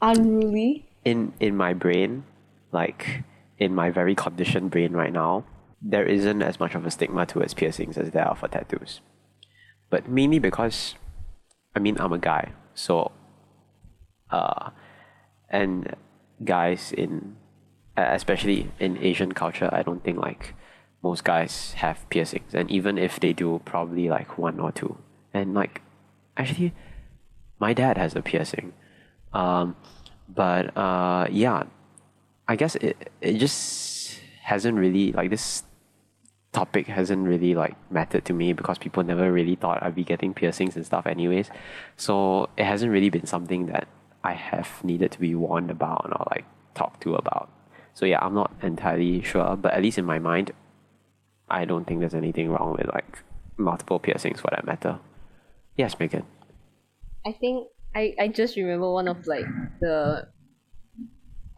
unruly. 0.00 0.86
in 1.04 1.32
in 1.40 1.56
my 1.56 1.74
brain, 1.74 2.24
like 2.72 3.22
in 3.58 3.74
my 3.74 3.90
very 3.90 4.14
conditioned 4.14 4.70
brain 4.70 4.92
right 4.92 5.12
now, 5.12 5.44
there 5.80 6.04
isn't 6.04 6.42
as 6.42 6.58
much 6.58 6.74
of 6.74 6.86
a 6.86 6.90
stigma 6.90 7.26
towards 7.26 7.54
piercings 7.54 7.96
as 7.96 8.10
there 8.10 8.26
are 8.26 8.34
for 8.34 8.48
tattoos. 8.48 9.00
But 9.90 10.08
mainly 10.08 10.38
because, 10.38 10.94
I 11.76 11.78
mean, 11.78 11.96
I'm 12.00 12.12
a 12.12 12.18
guy, 12.18 12.52
so, 12.74 13.12
uh, 14.30 14.70
and 15.48 15.94
guys 16.44 16.92
in 16.92 17.36
especially 17.96 18.70
in 18.80 18.98
Asian 18.98 19.32
culture, 19.32 19.68
I 19.72 19.82
don't 19.82 20.02
think 20.02 20.18
like 20.18 20.54
most 21.02 21.22
guys 21.22 21.74
have 21.74 22.08
piercings, 22.08 22.54
and 22.54 22.70
even 22.70 22.98
if 22.98 23.20
they 23.20 23.32
do, 23.32 23.60
probably 23.64 24.08
like 24.08 24.38
one 24.38 24.58
or 24.58 24.72
two. 24.72 24.98
And 25.32 25.54
like, 25.54 25.82
actually, 26.36 26.72
my 27.60 27.72
dad 27.72 27.98
has 27.98 28.16
a 28.16 28.22
piercing, 28.22 28.72
um, 29.34 29.76
but 30.28 30.76
uh, 30.76 31.26
yeah, 31.30 31.64
I 32.48 32.56
guess 32.56 32.76
it 32.76 33.10
it 33.20 33.38
just 33.38 34.20
hasn't 34.42 34.78
really 34.78 35.12
like 35.12 35.30
this 35.30 35.64
topic 36.52 36.86
hasn't 36.86 37.26
really 37.26 37.54
like 37.54 37.74
mattered 37.90 38.24
to 38.24 38.32
me 38.32 38.52
because 38.52 38.78
people 38.78 39.02
never 39.02 39.30
really 39.32 39.56
thought 39.56 39.82
I'd 39.82 39.94
be 39.94 40.04
getting 40.04 40.32
piercings 40.32 40.76
and 40.76 40.86
stuff 40.86 41.06
anyways. 41.06 41.50
So 41.96 42.48
it 42.56 42.64
hasn't 42.64 42.92
really 42.92 43.10
been 43.10 43.26
something 43.26 43.66
that 43.66 43.88
I 44.22 44.32
have 44.32 44.82
needed 44.84 45.10
to 45.12 45.20
be 45.20 45.34
warned 45.34 45.70
about 45.70 46.06
or 46.06 46.26
like 46.30 46.44
talked 46.74 47.02
to 47.02 47.16
about. 47.16 47.50
So 47.92 48.06
yeah, 48.06 48.18
I'm 48.22 48.34
not 48.34 48.52
entirely 48.62 49.22
sure, 49.22 49.56
but 49.56 49.74
at 49.74 49.82
least 49.82 49.98
in 49.98 50.04
my 50.04 50.18
mind, 50.18 50.52
I 51.50 51.64
don't 51.64 51.86
think 51.86 52.00
there's 52.00 52.14
anything 52.14 52.48
wrong 52.50 52.76
with 52.78 52.86
like 52.94 53.18
multiple 53.56 53.98
piercings 53.98 54.40
for 54.40 54.50
that 54.52 54.64
matter. 54.64 55.00
Yes, 55.76 55.98
Megan. 55.98 56.24
I 57.26 57.32
think 57.32 57.68
I, 57.94 58.14
I 58.18 58.28
just 58.28 58.56
remember 58.56 58.90
one 58.92 59.08
of 59.08 59.26
like 59.26 59.44
the 59.80 60.26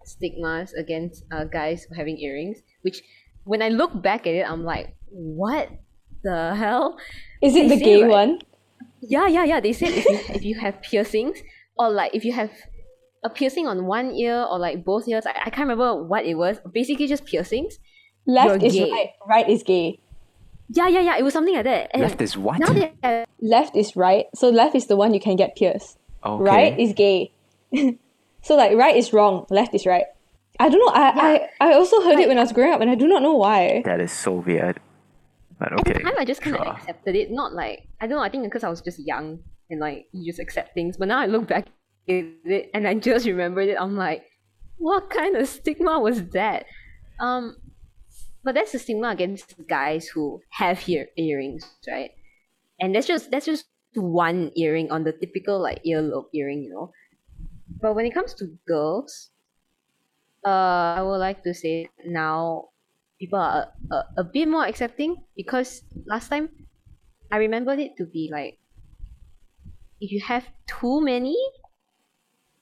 stigmas 0.05 0.73
against 0.75 1.25
uh, 1.33 1.45
guys 1.45 1.87
having 1.97 2.19
earrings, 2.19 2.59
which 2.83 3.03
when 3.45 3.63
I 3.63 3.69
look 3.69 4.03
back 4.03 4.27
at 4.27 4.35
it, 4.35 4.49
I'm 4.49 4.65
like, 4.65 4.95
what 5.11 5.69
the 6.23 6.55
hell? 6.55 6.99
Is 7.43 7.55
it 7.57 7.69
They 7.69 7.79
the 7.79 7.85
gay 7.85 8.03
like- 8.03 8.11
one? 8.11 8.39
Yeah, 9.01 9.29
yeah, 9.29 9.45
yeah. 9.45 9.61
They 9.61 9.73
said 9.73 9.91
if 9.91 10.05
you 10.05 10.19
if 10.35 10.43
you 10.43 10.59
have 10.59 10.81
piercings 10.83 11.39
or 11.79 11.91
like 11.91 12.15
if 12.15 12.25
you 12.25 12.33
have 12.33 12.51
a 13.23 13.31
piercing 13.31 13.67
on 13.69 13.85
one 13.87 14.11
ear 14.13 14.43
or 14.51 14.59
like 14.59 14.85
both 14.85 15.07
ears, 15.07 15.27
I, 15.27 15.31
I 15.47 15.51
can't 15.51 15.69
remember 15.69 16.03
what 16.03 16.25
it 16.25 16.35
was. 16.35 16.59
Basically, 16.73 17.07
just 17.07 17.25
piercings. 17.27 17.79
Left 18.27 18.49
You're 18.49 18.65
is 18.67 18.73
gay. 18.75 18.91
right, 18.91 19.09
right 19.29 19.49
is 19.49 19.63
gay. 19.63 20.01
Yeah, 20.71 20.89
yeah, 20.89 21.01
yeah. 21.01 21.17
It 21.19 21.23
was 21.23 21.33
something 21.35 21.55
like 21.55 21.65
that. 21.65 21.91
And 21.93 22.03
Left 22.03 22.21
is 22.21 22.37
what? 22.37 22.59
now 22.59 22.73
they 22.73 22.93
have, 23.03 23.27
Left 23.41 23.77
is 23.77 23.95
right, 23.95 24.27
so 24.35 24.49
left 24.51 24.75
is 24.75 24.87
the 24.89 24.97
one 24.97 25.15
you 25.15 25.21
can 25.21 25.37
get 25.37 25.55
pierced. 25.55 25.99
Okay. 26.27 26.45
Right 26.45 26.79
is 26.79 26.93
gay. 26.93 27.33
so 28.43 28.57
like 28.57 28.77
right 28.77 28.97
is 28.97 29.13
wrong, 29.13 29.47
left 29.51 29.75
is 29.75 29.87
right. 29.87 30.05
I 30.59 30.69
don't 30.69 30.81
know. 30.81 30.93
I 30.93 31.15
Yeah. 31.15 31.49
I, 31.61 31.71
I 31.71 31.75
also 31.75 32.01
heard 32.03 32.19
it 32.19 32.29
when 32.29 32.39
I 32.39 32.43
was 32.43 32.53
growing 32.53 32.73
up, 32.73 32.81
and 32.81 32.91
I 32.91 32.95
do 32.95 33.07
not 33.07 33.23
know 33.23 33.35
why. 33.35 33.83
That 33.85 34.01
is 34.01 34.13
so 34.13 34.33
weird. 34.33 34.81
But 35.59 35.73
at 35.73 35.81
okay. 35.81 35.93
the 35.95 36.01
time 36.01 36.15
I 36.19 36.25
just 36.25 36.43
kind 36.43 36.57
of 36.57 36.65
sure. 36.65 36.73
accepted 36.73 37.17
it. 37.17 37.31
Not 37.31 37.53
like 37.55 37.87
I 38.01 38.07
don't 38.07 38.17
know. 38.19 38.23
I 38.23 38.29
think 38.29 38.45
because 38.45 38.65
I 38.65 38.69
was 38.69 38.81
just 38.81 38.99
young 38.99 39.41
and 39.71 39.81
like 39.81 40.07
you 40.13 40.25
just 40.27 40.39
accept 40.39 40.75
things. 40.75 40.97
But 40.97 41.09
now 41.09 41.21
I 41.21 41.27
look 41.27 41.47
back 41.47 41.67
at 42.09 42.15
it 42.45 42.71
and 42.75 42.87
I 42.87 42.95
just 42.95 43.27
remembered 43.27 43.69
it. 43.69 43.77
I'm 43.81 43.97
like, 43.97 44.25
what 44.77 45.11
kind 45.11 45.37
of 45.37 45.49
stigma 45.49 45.99
was 45.99 46.23
that? 46.31 46.67
Um, 47.19 47.57
but 48.45 48.55
that's 48.55 48.73
the 48.73 48.79
stigma 48.79 49.09
against 49.09 49.55
guys 49.67 50.07
who 50.07 50.41
have 50.51 50.89
ear 50.89 51.09
earrings, 51.17 51.67
right? 51.89 52.11
And 52.81 52.95
that's 52.95 53.07
just 53.07 53.31
that's 53.31 53.47
just 53.47 53.67
one 53.97 54.53
earring 54.57 54.91
on 54.91 55.05
the 55.05 55.13
typical 55.13 55.61
like 55.61 55.83
earlobe 55.85 56.29
earring, 56.35 56.63
you 56.65 56.71
know. 56.71 56.93
But 57.81 57.95
when 57.95 58.07
it 58.07 58.15
comes 58.15 58.35
to 58.35 58.57
girls, 58.67 59.31
uh, 60.45 60.97
I 60.99 61.03
would 61.03 61.19
like 61.19 61.43
to 61.45 61.55
say 61.55 61.89
now 62.05 62.71
people 63.19 63.39
are 63.39 63.73
a, 63.91 63.95
a, 63.95 64.05
a 64.19 64.25
bit 64.25 64.49
more 64.49 64.65
accepting 64.65 65.17
because 65.37 65.83
last 66.07 66.29
time 66.29 66.49
I 67.31 67.39
remembered 67.39 67.79
it 67.79 67.97
to 67.99 68.07
be 68.07 68.31
like 68.33 68.59
if 70.01 70.13
you 70.13 70.21
have 70.21 70.47
too 70.67 71.01
many, 71.01 71.37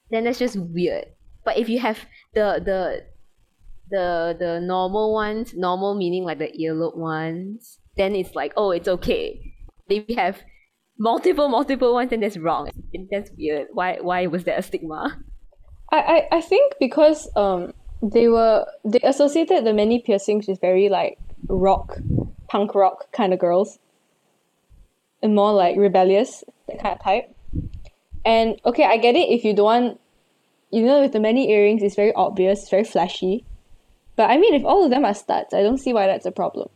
then 0.09 0.23
that's 0.23 0.39
just 0.39 0.57
weird. 0.57 1.05
But 1.43 1.57
if 1.57 1.69
you 1.69 1.79
have 1.79 1.99
the 2.33 2.61
the 2.63 3.05
the 3.91 4.35
the 4.39 4.59
normal 4.59 5.13
ones, 5.13 5.53
normal 5.53 5.95
meaning 5.95 6.23
like 6.23 6.39
the 6.39 6.51
earlobe 6.57 6.97
ones, 6.97 7.79
then 7.97 8.15
it's 8.15 8.33
like 8.35 8.53
oh 8.57 8.71
it's 8.71 8.87
okay. 8.87 9.53
You 9.87 10.03
have 10.17 10.41
multiple 10.97 11.49
multiple 11.49 11.93
ones, 11.93 12.11
and 12.11 12.23
that's 12.23 12.37
wrong. 12.37 12.69
That's 13.11 13.31
weird. 13.37 13.67
Why 13.73 13.97
why 14.01 14.27
was 14.27 14.43
that 14.45 14.59
a 14.59 14.61
stigma? 14.61 15.17
I, 15.91 15.97
I, 16.31 16.37
I 16.37 16.41
think 16.41 16.73
because 16.79 17.29
um 17.35 17.73
they 18.01 18.27
were 18.27 18.65
they 18.83 18.99
associated 19.03 19.65
the 19.65 19.73
many 19.73 19.99
piercings 19.99 20.47
with 20.47 20.61
very 20.61 20.89
like 20.89 21.17
rock, 21.47 21.97
punk 22.47 22.75
rock 22.75 23.11
kind 23.11 23.33
of 23.33 23.39
girls. 23.39 23.79
And 25.21 25.33
more 25.33 25.53
like 25.53 25.75
rebellious, 25.75 26.43
that 26.67 26.79
kind 26.79 26.95
of 26.95 27.03
type. 27.03 27.35
And 28.23 28.59
okay, 28.63 28.83
I 28.83 28.97
get 28.97 29.15
it 29.15 29.29
if 29.29 29.43
you 29.43 29.55
don't 29.55 29.65
want 29.65 30.01
you 30.71 30.83
know 30.83 31.01
with 31.01 31.13
the 31.13 31.19
many 31.19 31.49
earrings 31.51 31.81
it's 31.81 31.95
very 31.95 32.13
obvious, 32.13 32.61
it's 32.61 32.69
very 32.69 32.83
flashy. 32.83 33.45
But 34.15 34.29
I 34.29 34.37
mean 34.37 34.53
if 34.53 34.63
all 34.63 34.83
of 34.83 34.91
them 34.91 35.05
are 35.05 35.15
studs, 35.15 35.53
I 35.53 35.63
don't 35.63 35.79
see 35.79 35.93
why 35.93 36.07
that's 36.07 36.25
a 36.25 36.31
problem. 36.31 36.69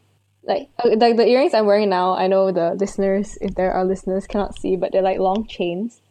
Like 0.44 0.70
like 0.84 1.18
the 1.18 1.28
earrings 1.28 1.54
I'm 1.54 1.66
wearing 1.66 1.90
now, 1.90 2.16
I 2.16 2.28
know 2.28 2.52
the 2.52 2.76
listeners, 2.80 3.38
if 3.42 3.56
there 3.56 3.72
are 3.72 3.86
listeners, 3.86 4.26
cannot 4.26 4.58
see, 4.58 4.76
but 4.76 4.92
they're 4.92 5.02
like 5.02 5.20
long 5.20 5.48
chains. 5.48 6.02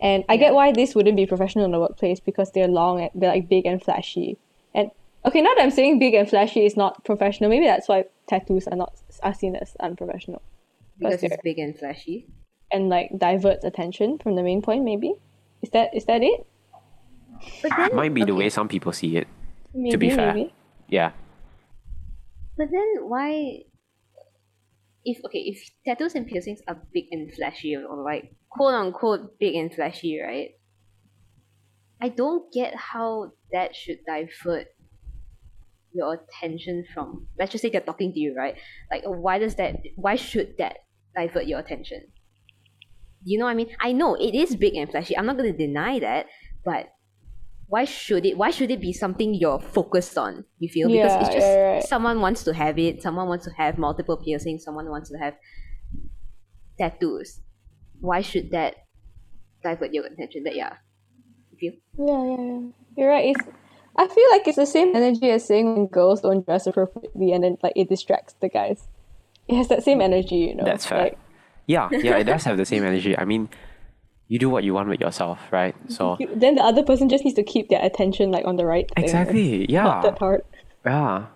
And 0.00 0.24
I 0.28 0.36
get 0.36 0.54
why 0.54 0.72
this 0.72 0.94
wouldn't 0.94 1.16
be 1.16 1.26
professional 1.26 1.64
in 1.64 1.72
the 1.72 1.80
workplace 1.80 2.20
because 2.20 2.52
they're 2.52 2.68
long 2.68 3.00
and 3.00 3.10
they're 3.14 3.30
like 3.30 3.48
big 3.48 3.66
and 3.66 3.82
flashy. 3.82 4.38
And 4.74 4.90
okay, 5.24 5.40
now 5.40 5.54
that 5.54 5.62
I'm 5.62 5.70
saying 5.70 5.98
big 5.98 6.14
and 6.14 6.28
flashy 6.28 6.64
is 6.64 6.76
not 6.76 7.04
professional, 7.04 7.50
maybe 7.50 7.66
that's 7.66 7.88
why 7.88 8.04
tattoos 8.28 8.68
are 8.68 8.76
not 8.76 8.94
are 9.22 9.34
seen 9.34 9.56
as 9.56 9.76
unprofessional. 9.80 10.42
Because 10.98 11.22
it's 11.22 11.36
big 11.42 11.58
and 11.58 11.76
flashy. 11.76 12.26
And 12.70 12.88
like 12.88 13.10
diverts 13.16 13.64
attention 13.64 14.18
from 14.18 14.36
the 14.36 14.42
main 14.42 14.62
point, 14.62 14.84
maybe? 14.84 15.14
Is 15.62 15.70
that 15.70 15.94
is 15.94 16.04
that 16.04 16.22
it? 16.22 16.46
But 17.62 17.72
then 17.76 17.96
Might 17.96 18.14
be 18.14 18.24
the 18.24 18.34
way 18.34 18.48
some 18.50 18.68
people 18.68 18.92
see 18.92 19.16
it. 19.16 19.26
Maybe, 19.74 19.96
be 19.96 20.10
fair. 20.10 20.34
maybe. 20.34 20.52
Yeah. 20.88 21.12
But 22.56 22.68
then 22.70 23.08
why 23.08 23.62
if 25.04 25.24
okay, 25.24 25.38
if 25.38 25.70
tattoos 25.84 26.14
and 26.14 26.26
piercings 26.26 26.60
are 26.68 26.80
big 26.92 27.06
and 27.12 27.32
flashy 27.34 27.76
or 27.76 28.02
like 28.02 28.34
quote 28.50 28.74
unquote 28.74 29.38
big 29.38 29.54
and 29.54 29.72
flashy, 29.72 30.20
right? 30.20 30.50
I 32.00 32.08
don't 32.08 32.52
get 32.52 32.74
how 32.74 33.32
that 33.52 33.74
should 33.74 33.98
divert 34.06 34.68
your 35.92 36.14
attention 36.14 36.84
from 36.92 37.26
let's 37.38 37.50
just 37.52 37.62
say 37.62 37.70
they're 37.70 37.80
talking 37.80 38.12
to 38.12 38.20
you, 38.20 38.34
right? 38.36 38.56
Like 38.90 39.02
why 39.04 39.38
does 39.38 39.56
that 39.56 39.76
why 39.96 40.16
should 40.16 40.56
that 40.58 40.78
divert 41.16 41.46
your 41.46 41.58
attention? 41.58 42.02
You 43.24 43.38
know 43.38 43.46
what 43.46 43.52
I 43.52 43.54
mean? 43.54 43.74
I 43.80 43.92
know 43.92 44.14
it 44.14 44.34
is 44.34 44.54
big 44.54 44.76
and 44.76 44.90
flashy. 44.90 45.16
I'm 45.16 45.26
not 45.26 45.36
gonna 45.36 45.52
deny 45.52 45.98
that, 45.98 46.26
but 46.64 46.88
why 47.68 47.84
should 47.84 48.24
it 48.24 48.36
why 48.36 48.50
should 48.50 48.70
it 48.70 48.80
be 48.80 48.92
something 48.92 49.34
you're 49.34 49.60
focused 49.60 50.16
on 50.18 50.44
you 50.58 50.68
feel 50.68 50.88
because 50.88 51.12
Yeah, 51.12 51.20
it's 51.20 51.34
just 51.34 51.46
yeah, 51.46 51.72
right. 51.74 51.82
someone 51.84 52.20
wants 52.20 52.42
to 52.44 52.54
have 52.54 52.78
it 52.78 53.02
someone 53.02 53.28
wants 53.28 53.44
to 53.44 53.52
have 53.52 53.78
multiple 53.78 54.16
piercings 54.16 54.64
someone 54.64 54.88
wants 54.88 55.10
to 55.10 55.18
have 55.18 55.34
tattoos 56.78 57.40
why 58.00 58.20
should 58.20 58.50
that 58.52 58.76
divert 59.62 59.92
your 59.92 60.06
attention 60.06 60.44
that 60.44 60.54
yeah 60.56 60.74
you 61.52 61.58
feel 61.58 62.06
Yeah, 62.06 62.24
yeah, 62.24 62.42
yeah. 62.52 62.60
You're 62.96 63.10
right. 63.10 63.36
It's 63.36 63.48
I 63.96 64.06
feel 64.06 64.30
like 64.30 64.46
it's 64.46 64.56
the 64.56 64.66
same 64.66 64.94
energy 64.94 65.30
as 65.30 65.44
saying 65.44 65.74
when 65.74 65.86
girls 65.86 66.20
don't 66.20 66.46
dress 66.46 66.66
appropriately 66.66 67.32
and 67.32 67.42
then 67.42 67.58
like 67.62 67.72
it 67.74 67.88
distracts 67.88 68.34
the 68.40 68.48
guys. 68.48 68.86
It 69.48 69.56
has 69.56 69.68
that 69.68 69.82
same 69.82 70.00
energy, 70.00 70.36
you 70.36 70.54
know. 70.54 70.64
That's 70.64 70.86
fair. 70.86 71.02
Like, 71.02 71.18
Yeah, 71.66 71.88
yeah, 71.90 72.16
it 72.16 72.24
does 72.24 72.44
have 72.44 72.56
the 72.56 72.64
same 72.64 72.84
energy. 72.84 73.18
I 73.18 73.24
mean, 73.24 73.48
you 74.28 74.38
do 74.38 74.48
what 74.50 74.62
you 74.64 74.74
want 74.74 74.88
with 74.88 75.00
yourself, 75.00 75.40
right? 75.50 75.74
So 75.88 76.16
then 76.34 76.54
the 76.56 76.62
other 76.62 76.82
person 76.82 77.08
just 77.08 77.24
needs 77.24 77.34
to 77.36 77.42
keep 77.42 77.68
their 77.70 77.82
attention 77.84 78.30
like 78.30 78.44
on 78.46 78.56
the 78.56 78.66
right 78.66 78.86
thing. 78.94 79.04
exactly, 79.04 79.60
Not 79.60 79.70
yeah, 79.70 80.00
that 80.02 80.18
part. 80.18 80.44
yeah. 80.84 81.26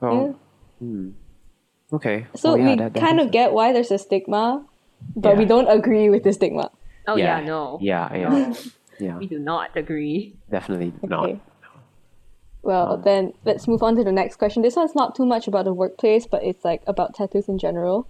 So, 0.00 0.36
hmm. 0.78 1.10
okay. 1.92 2.26
So 2.34 2.52
Oh, 2.52 2.54
yeah, 2.56 2.70
we 2.70 2.76
that- 2.76 2.94
that 2.94 3.00
kind 3.00 3.16
makes 3.16 3.26
of 3.26 3.32
get 3.32 3.52
why 3.52 3.72
there's 3.72 3.90
a 3.90 3.98
stigma, 3.98 4.64
but 5.16 5.36
we 5.36 5.44
don't 5.44 5.68
agree 5.68 6.08
with 6.10 6.22
the 6.24 6.32
stigma. 6.32 6.70
oh 7.08 7.16
yeah, 7.16 7.40
no 7.40 7.78
Yeah, 7.80 8.14
yeah, 8.14 8.54
yeah. 8.98 9.18
we 9.18 9.26
do 9.26 9.38
not 9.38 9.76
agree 9.76 10.34
Definitely 10.50 10.92
not. 11.02 11.24
Okay. 11.28 11.40
Well, 12.62 12.92
Um, 12.94 13.02
then 13.02 13.32
let's 13.44 13.66
move 13.66 13.82
on 13.82 13.96
to 13.96 14.04
the 14.04 14.12
next 14.12 14.36
question. 14.36 14.62
This 14.62 14.76
one's 14.76 14.94
not 14.94 15.14
too 15.16 15.26
much 15.26 15.48
about 15.48 15.64
the 15.64 15.74
workplace, 15.74 16.26
but 16.26 16.44
it's 16.44 16.64
like 16.64 16.82
about 16.86 17.12
tattoos 17.14 17.48
in 17.48 17.58
general. 17.58 18.06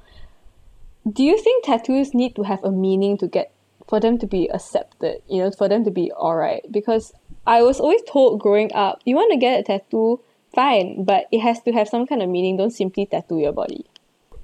Do 1.10 1.24
you 1.24 1.38
think 1.38 1.64
tattoos 1.64 2.12
need 2.14 2.36
to 2.36 2.42
have 2.42 2.62
a 2.62 2.70
meaning 2.70 3.16
to 3.18 3.26
get 3.26 3.50
for 3.88 4.00
them 4.00 4.18
to 4.18 4.26
be 4.26 4.48
accepted? 4.48 5.22
You 5.28 5.42
know, 5.42 5.50
for 5.50 5.68
them 5.68 5.84
to 5.84 5.90
be 5.90 6.12
alright? 6.12 6.64
Because 6.70 7.12
I 7.46 7.62
was 7.62 7.80
always 7.80 8.02
told 8.08 8.40
growing 8.40 8.72
up, 8.74 9.00
you 9.04 9.16
want 9.16 9.32
to 9.32 9.38
get 9.38 9.60
a 9.60 9.62
tattoo, 9.62 10.20
fine, 10.54 11.04
but 11.04 11.26
it 11.32 11.40
has 11.40 11.60
to 11.62 11.72
have 11.72 11.88
some 11.88 12.06
kind 12.06 12.22
of 12.22 12.28
meaning. 12.28 12.56
Don't 12.56 12.70
simply 12.70 13.06
tattoo 13.06 13.38
your 13.38 13.52
body. 13.52 13.86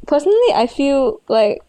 Personally, 0.07 0.53
I 0.55 0.67
feel 0.67 1.21
like 1.29 1.63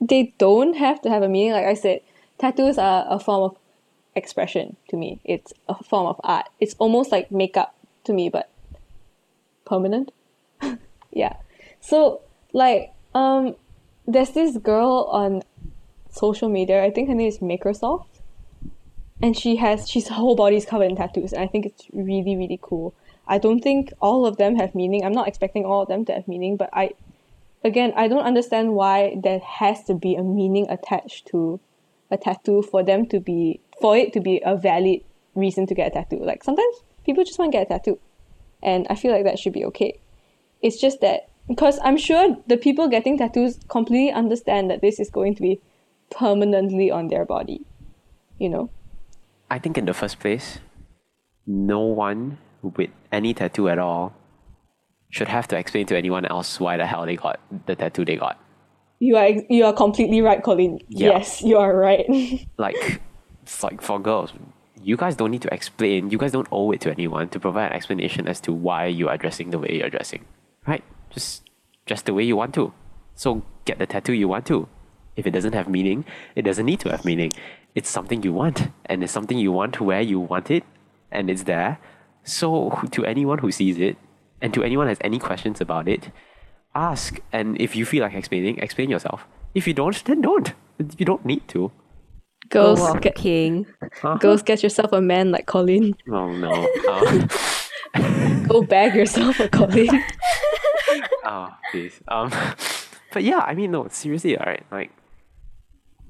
they 0.00 0.34
don't 0.38 0.74
have 0.76 1.00
to 1.02 1.10
have 1.10 1.22
a 1.22 1.28
meaning. 1.28 1.52
Like 1.52 1.66
I 1.66 1.74
said, 1.74 2.00
tattoos 2.38 2.78
are 2.78 3.04
a 3.08 3.18
form 3.18 3.42
of 3.42 3.56
expression 4.14 4.76
to 4.88 4.96
me. 4.96 5.20
It's 5.24 5.52
a 5.68 5.82
form 5.82 6.06
of 6.06 6.20
art. 6.24 6.48
It's 6.60 6.74
almost 6.78 7.12
like 7.12 7.30
makeup 7.30 7.74
to 8.04 8.12
me, 8.12 8.28
but 8.28 8.50
permanent. 9.64 10.12
yeah. 11.12 11.36
So 11.80 12.20
like 12.52 12.92
um 13.14 13.56
there's 14.06 14.30
this 14.30 14.56
girl 14.58 15.08
on 15.10 15.42
social 16.12 16.48
media, 16.48 16.84
I 16.84 16.90
think 16.90 17.08
her 17.08 17.14
name 17.14 17.28
is 17.28 17.38
Microsoft. 17.38 18.06
And 19.20 19.36
she 19.36 19.56
has 19.56 19.88
she's 19.88 20.08
her 20.08 20.14
whole 20.14 20.36
body 20.36 20.56
is 20.56 20.66
covered 20.66 20.90
in 20.90 20.96
tattoos 20.96 21.32
and 21.32 21.42
I 21.42 21.46
think 21.46 21.66
it's 21.66 21.86
really, 21.92 22.36
really 22.36 22.58
cool. 22.60 22.94
I 23.26 23.38
don't 23.38 23.60
think 23.60 23.92
all 24.00 24.26
of 24.26 24.36
them 24.36 24.56
have 24.56 24.74
meaning. 24.74 25.04
I'm 25.04 25.12
not 25.12 25.28
expecting 25.28 25.64
all 25.64 25.82
of 25.82 25.88
them 25.88 26.04
to 26.06 26.12
have 26.12 26.26
meaning, 26.26 26.56
but 26.56 26.70
I 26.72 26.90
again, 27.64 27.92
I 27.96 28.08
don't 28.08 28.24
understand 28.24 28.74
why 28.74 29.16
there 29.22 29.38
has 29.38 29.84
to 29.84 29.94
be 29.94 30.16
a 30.16 30.22
meaning 30.22 30.66
attached 30.68 31.26
to 31.28 31.60
a 32.10 32.16
tattoo 32.16 32.62
for 32.62 32.82
them 32.82 33.06
to 33.06 33.20
be 33.20 33.60
for 33.80 33.96
it 33.96 34.12
to 34.14 34.20
be 34.20 34.42
a 34.44 34.56
valid 34.56 35.00
reason 35.34 35.66
to 35.66 35.74
get 35.74 35.88
a 35.88 35.90
tattoo. 35.90 36.22
Like 36.24 36.42
sometimes 36.42 36.82
people 37.04 37.24
just 37.24 37.38
want 37.38 37.52
to 37.52 37.58
get 37.58 37.66
a 37.66 37.68
tattoo. 37.68 37.98
And 38.62 38.86
I 38.90 38.96
feel 38.96 39.12
like 39.12 39.24
that 39.24 39.38
should 39.38 39.52
be 39.52 39.64
okay. 39.66 39.98
It's 40.60 40.80
just 40.80 41.00
that 41.00 41.28
because 41.48 41.78
I'm 41.82 41.96
sure 41.96 42.36
the 42.46 42.56
people 42.56 42.88
getting 42.88 43.18
tattoos 43.18 43.58
completely 43.68 44.12
understand 44.12 44.70
that 44.70 44.80
this 44.80 45.00
is 45.00 45.10
going 45.10 45.34
to 45.36 45.42
be 45.42 45.60
permanently 46.14 46.90
on 46.90 47.08
their 47.08 47.24
body. 47.24 47.66
You 48.38 48.48
know? 48.48 48.70
I 49.50 49.58
think 49.58 49.76
in 49.76 49.84
the 49.84 49.94
first 49.94 50.18
place, 50.18 50.58
no 51.46 51.80
one 51.80 52.38
with 52.62 52.90
any 53.10 53.34
tattoo 53.34 53.68
at 53.68 53.78
all 53.78 54.14
should 55.10 55.28
have 55.28 55.46
to 55.48 55.56
explain 55.56 55.86
to 55.86 55.96
anyone 55.96 56.24
else 56.26 56.58
why 56.58 56.76
the 56.76 56.86
hell 56.86 57.04
they 57.04 57.16
got 57.16 57.38
the 57.66 57.76
tattoo 57.76 58.04
they 58.04 58.16
got. 58.16 58.40
You 58.98 59.16
are 59.16 59.28
you 59.50 59.64
are 59.64 59.72
completely 59.72 60.22
right, 60.22 60.42
Colin. 60.42 60.78
Yeah. 60.88 61.18
Yes, 61.18 61.42
you 61.42 61.58
are 61.58 61.76
right. 61.76 62.06
Like, 62.56 63.00
it's 63.42 63.62
like 63.62 63.82
for 63.82 63.98
girls, 64.00 64.32
you 64.82 64.96
guys 64.96 65.16
don't 65.16 65.30
need 65.30 65.42
to 65.42 65.52
explain. 65.52 66.10
You 66.10 66.18
guys 66.18 66.32
don't 66.32 66.48
owe 66.50 66.70
it 66.70 66.80
to 66.82 66.90
anyone 66.90 67.28
to 67.30 67.40
provide 67.40 67.66
an 67.66 67.72
explanation 67.72 68.28
as 68.28 68.40
to 68.42 68.52
why 68.52 68.86
you 68.86 69.08
are 69.08 69.18
dressing 69.18 69.50
the 69.50 69.58
way 69.58 69.74
you're 69.74 69.90
dressing. 69.90 70.24
Right? 70.66 70.84
Just 71.10 71.42
dress 71.86 72.02
the 72.02 72.14
way 72.14 72.22
you 72.22 72.36
want 72.36 72.54
to. 72.54 72.72
So 73.14 73.42
get 73.64 73.78
the 73.78 73.86
tattoo 73.86 74.12
you 74.12 74.28
want 74.28 74.46
to. 74.46 74.68
If 75.16 75.26
it 75.26 75.30
doesn't 75.32 75.52
have 75.52 75.68
meaning, 75.68 76.04
it 76.34 76.42
doesn't 76.42 76.64
need 76.64 76.80
to 76.80 76.90
have 76.90 77.04
meaning. 77.04 77.32
It's 77.74 77.90
something 77.90 78.22
you 78.22 78.32
want, 78.32 78.68
and 78.86 79.02
it's 79.02 79.12
something 79.12 79.38
you 79.38 79.52
want 79.52 79.80
where 79.80 80.00
you 80.00 80.20
want 80.20 80.50
it, 80.50 80.64
and 81.10 81.30
it's 81.30 81.44
there. 81.44 81.78
So 82.24 82.80
to 82.92 83.04
anyone 83.04 83.38
who 83.38 83.50
sees 83.52 83.78
it, 83.78 83.96
and 84.40 84.52
to 84.54 84.62
anyone 84.62 84.86
who 84.86 84.90
has 84.90 84.98
any 85.02 85.18
questions 85.18 85.60
about 85.60 85.88
it, 85.88 86.10
ask. 86.74 87.20
And 87.32 87.60
if 87.60 87.76
you 87.76 87.84
feel 87.84 88.02
like 88.02 88.14
explaining, 88.14 88.58
explain 88.58 88.90
yourself. 88.90 89.26
If 89.54 89.66
you 89.66 89.74
don't, 89.74 90.02
then 90.04 90.20
don't. 90.20 90.52
You 90.98 91.06
don't 91.06 91.24
need 91.24 91.46
to. 91.48 91.70
girls, 92.48 92.80
Go 92.80 92.94
get, 92.98 93.16
walking. 93.16 93.66
Huh? 94.00 94.16
girls, 94.16 94.42
get 94.42 94.62
yourself 94.62 94.92
a 94.92 95.00
man 95.00 95.30
like 95.30 95.46
Colin. 95.46 95.94
Oh 96.10 96.32
no. 96.32 96.68
Um, 96.90 97.28
Go 98.48 98.62
bag 98.62 98.94
yourself 98.94 99.38
a 99.40 99.48
Colin. 99.48 99.88
oh, 101.24 101.48
please. 101.70 102.00
Um, 102.08 102.30
but 103.12 103.22
yeah, 103.22 103.38
I 103.38 103.54
mean, 103.54 103.70
no, 103.70 103.86
seriously, 103.88 104.38
alright. 104.38 104.64
Like, 104.70 104.90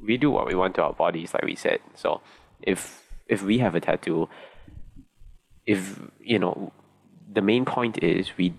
we 0.05 0.17
do 0.17 0.31
what 0.31 0.47
we 0.47 0.55
want 0.55 0.75
to 0.77 0.83
our 0.83 0.93
bodies, 0.93 1.35
like 1.35 1.45
we 1.45 1.55
said. 1.55 1.81
So, 1.95 2.21
if 2.63 3.03
if 3.27 3.43
we 3.43 3.59
have 3.59 3.75
a 3.75 3.81
tattoo, 3.81 4.29
if 5.67 6.01
you 6.21 6.39
know, 6.39 6.73
the 7.33 7.43
main 7.43 7.65
point 7.65 7.99
is 8.03 8.37
we 8.37 8.55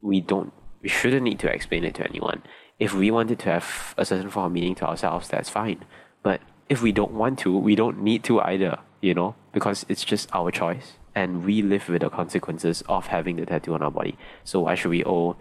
we 0.00 0.20
don't 0.20 0.52
we 0.82 0.88
shouldn't 0.88 1.22
need 1.22 1.38
to 1.40 1.52
explain 1.52 1.84
it 1.84 1.94
to 1.96 2.04
anyone. 2.08 2.42
If 2.78 2.94
we 2.94 3.10
wanted 3.10 3.38
to 3.40 3.50
have 3.50 3.94
a 3.98 4.04
certain 4.04 4.30
form 4.30 4.46
of 4.46 4.52
meaning 4.52 4.74
to 4.76 4.86
ourselves, 4.86 5.28
that's 5.28 5.48
fine. 5.48 5.84
But 6.22 6.40
if 6.68 6.82
we 6.82 6.92
don't 6.92 7.12
want 7.12 7.38
to, 7.40 7.56
we 7.56 7.74
don't 7.74 8.02
need 8.02 8.22
to 8.24 8.40
either, 8.40 8.78
you 9.00 9.14
know, 9.14 9.34
because 9.52 9.84
it's 9.88 10.04
just 10.04 10.28
our 10.32 10.50
choice. 10.50 10.92
And 11.14 11.44
we 11.44 11.62
live 11.62 11.88
with 11.88 12.02
the 12.02 12.10
consequences 12.10 12.82
of 12.88 13.08
having 13.08 13.36
the 13.36 13.46
tattoo 13.46 13.74
on 13.74 13.82
our 13.82 13.90
body. 13.90 14.16
So 14.44 14.60
why 14.60 14.76
should 14.76 14.90
we 14.90 15.04
owe 15.04 15.36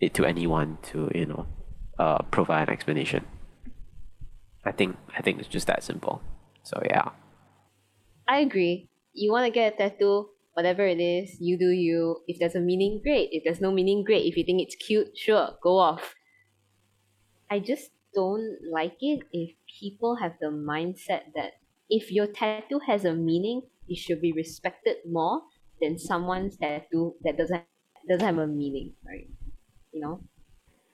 it 0.00 0.14
to 0.14 0.24
anyone 0.24 0.78
to, 0.84 1.10
you 1.14 1.26
know, 1.26 1.46
uh, 1.98 2.22
provide 2.30 2.68
an 2.68 2.74
explanation? 2.74 3.26
I 4.64 4.72
think 4.72 4.96
I 5.16 5.22
think 5.22 5.38
it's 5.38 5.48
just 5.48 5.66
that 5.66 5.82
simple. 5.82 6.22
So 6.62 6.80
yeah. 6.84 7.10
I 8.26 8.40
agree. 8.40 8.88
You 9.12 9.30
want 9.32 9.46
to 9.46 9.50
get 9.52 9.74
a 9.74 9.76
tattoo, 9.76 10.30
whatever 10.54 10.86
it 10.86 11.00
is, 11.00 11.36
you 11.40 11.58
do 11.58 11.70
you. 11.70 12.22
If 12.26 12.38
there's 12.38 12.54
a 12.54 12.60
meaning, 12.60 13.00
great. 13.02 13.28
If 13.32 13.44
there's 13.44 13.60
no 13.60 13.70
meaning, 13.70 14.02
great. 14.02 14.24
If 14.26 14.36
you 14.36 14.44
think 14.44 14.62
it's 14.62 14.74
cute, 14.74 15.16
sure, 15.16 15.50
go 15.62 15.76
off. 15.78 16.14
I 17.50 17.58
just 17.60 17.90
don't 18.14 18.58
like 18.72 18.96
it 19.00 19.24
if 19.32 19.54
people 19.68 20.16
have 20.16 20.32
the 20.40 20.48
mindset 20.48 21.34
that 21.34 21.60
if 21.90 22.10
your 22.10 22.26
tattoo 22.26 22.80
has 22.86 23.04
a 23.04 23.14
meaning, 23.14 23.62
it 23.88 23.98
should 23.98 24.20
be 24.20 24.32
respected 24.32 24.96
more 25.08 25.42
than 25.80 25.98
someone's 25.98 26.56
tattoo 26.56 27.14
that 27.22 27.36
doesn't 27.36 27.64
doesn't 28.08 28.26
have 28.26 28.38
a 28.38 28.46
meaning, 28.46 28.92
right? 29.06 29.28
You 29.92 30.00
know? 30.00 30.20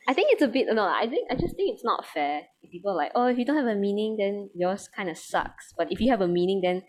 I 0.08 0.14
think 0.14 0.32
it's 0.32 0.42
a 0.42 0.48
bit 0.48 0.66
no, 0.72 0.82
I 0.84 1.06
think 1.08 1.30
I 1.30 1.34
just 1.34 1.56
think 1.56 1.74
it's 1.74 1.84
not 1.84 2.06
fair. 2.06 2.42
If 2.62 2.70
people 2.70 2.92
are 2.92 2.96
like, 2.96 3.12
oh, 3.14 3.26
if 3.26 3.38
you 3.38 3.44
don't 3.44 3.56
have 3.56 3.66
a 3.66 3.74
meaning, 3.74 4.16
then 4.18 4.50
yours 4.54 4.88
kind 4.94 5.08
of 5.08 5.18
sucks. 5.18 5.72
But 5.76 5.92
if 5.92 6.00
you 6.00 6.10
have 6.10 6.20
a 6.20 6.28
meaning, 6.28 6.60
then 6.62 6.82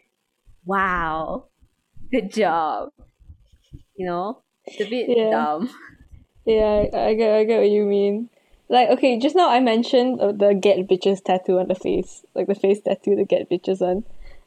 wow, 0.66 1.48
good 2.12 2.32
job. 2.32 2.90
You 3.96 4.08
know, 4.08 4.44
it's 4.66 4.82
a 4.82 4.90
bit 4.90 5.08
Yeah. 5.10 5.30
dumb. 5.30 5.70
Yeah, 6.46 6.86
I, 6.94 7.10
I 7.10 7.14
get 7.14 7.36
I 7.36 7.44
get 7.44 7.60
what 7.60 7.70
you 7.70 7.84
mean. 7.86 8.30
Like, 8.70 8.90
okay, 8.90 9.20
just 9.20 9.36
now 9.36 9.50
I 9.50 9.60
mentioned 9.60 10.20
uh, 10.22 10.32
the 10.32 10.54
get 10.54 10.88
bitches 10.88 11.22
tattoo 11.24 11.60
on 11.60 11.68
the 11.68 11.76
face, 11.76 12.24
like 12.34 12.48
the 12.48 12.56
face 12.56 12.80
tattoo, 12.82 13.16
the 13.16 13.26
get 13.26 13.50
bitches 13.50 13.82
on. 13.82 14.04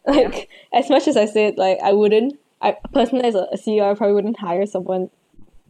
Like, 0.06 0.50
as 0.72 0.90
much 0.90 1.08
as 1.08 1.16
I 1.16 1.24
said, 1.24 1.56
like 1.56 1.78
I 1.82 1.92
wouldn't, 1.94 2.38
I 2.60 2.76
personally 2.92 3.24
as 3.24 3.34
a, 3.34 3.46
a 3.52 3.56
CEO, 3.56 3.90
I 3.90 3.94
probably 3.94 4.14
wouldn't 4.14 4.38
hire 4.38 4.66
someone 4.66 5.08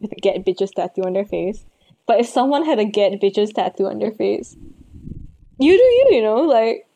with 0.01 0.11
a 0.11 0.15
get 0.15 0.43
bitches 0.45 0.71
tattoo 0.73 1.03
on 1.03 1.13
their 1.13 1.23
face. 1.23 1.63
But 2.07 2.19
if 2.19 2.27
someone 2.27 2.65
had 2.65 2.79
a 2.79 2.85
get 2.85 3.13
bitches 3.21 3.53
tattoo 3.53 3.87
on 3.87 3.99
their 3.99 4.11
face, 4.11 4.55
you 5.59 5.71
do 5.71 5.83
you, 5.83 6.07
you 6.11 6.21
know, 6.21 6.41
like 6.41 6.87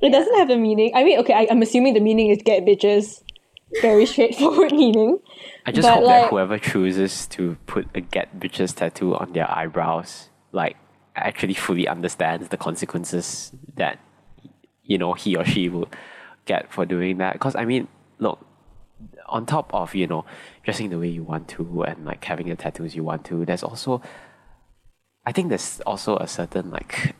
it 0.00 0.10
doesn't 0.10 0.36
have 0.36 0.50
a 0.50 0.56
meaning. 0.56 0.92
I 0.94 1.04
mean, 1.04 1.18
okay, 1.20 1.32
I, 1.34 1.46
I'm 1.50 1.62
assuming 1.62 1.94
the 1.94 2.00
meaning 2.00 2.30
is 2.30 2.38
get 2.44 2.64
bitches, 2.64 3.22
very 3.80 4.06
straightforward 4.06 4.72
meaning. 4.82 5.18
I 5.66 5.72
just 5.72 5.86
But, 5.88 5.94
hope 5.94 6.04
like- 6.04 6.22
that 6.24 6.30
whoever 6.30 6.58
chooses 6.58 7.26
to 7.28 7.56
put 7.66 7.86
a 7.94 8.00
get 8.00 8.38
bitches 8.38 8.74
tattoo 8.74 9.14
on 9.16 9.32
their 9.32 9.50
eyebrows, 9.50 10.28
like 10.52 10.76
actually 11.16 11.54
fully 11.54 11.88
understands 11.88 12.48
the 12.48 12.56
consequences 12.56 13.50
that 13.76 13.98
you 14.84 14.96
know 14.98 15.14
he 15.14 15.34
or 15.36 15.44
she 15.44 15.68
will 15.68 15.88
get 16.46 16.70
for 16.72 16.84
doing 16.86 17.18
that. 17.18 17.32
Because 17.34 17.56
I 17.56 17.64
mean, 17.64 17.88
look, 18.18 18.44
on 19.26 19.46
top 19.46 19.72
of 19.74 19.94
you 19.94 20.06
know 20.06 20.24
dressing 20.64 20.90
the 20.90 20.98
way 20.98 21.08
you 21.08 21.22
want 21.22 21.48
to 21.48 21.82
and 21.84 22.04
like 22.04 22.24
having 22.24 22.48
the 22.48 22.56
tattoos 22.56 22.94
you 22.94 23.04
want 23.04 23.24
to, 23.26 23.44
there's 23.44 23.62
also, 23.62 24.00
I 25.26 25.32
think 25.32 25.48
there's 25.48 25.80
also 25.86 26.16
a 26.16 26.26
certain 26.26 26.70
like 26.70 27.14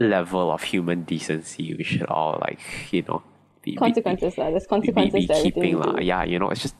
level 0.00 0.50
of 0.50 0.62
human 0.62 1.04
decency 1.04 1.72
we 1.74 1.84
should 1.84 2.06
all 2.06 2.38
like 2.40 2.58
you 2.90 3.02
know 3.02 3.22
be, 3.62 3.70
be- 3.70 3.76
be- 3.76 3.78
Consequences, 3.78 4.36
lah. 4.36 4.50
There's 4.50 4.66
consequences 4.66 5.26
be 5.26 5.32
everything. 5.32 5.62
keeping 5.62 5.80
do. 5.80 6.02
Yeah, 6.02 6.24
you 6.24 6.38
know, 6.38 6.50
it's 6.50 6.60
just 6.60 6.74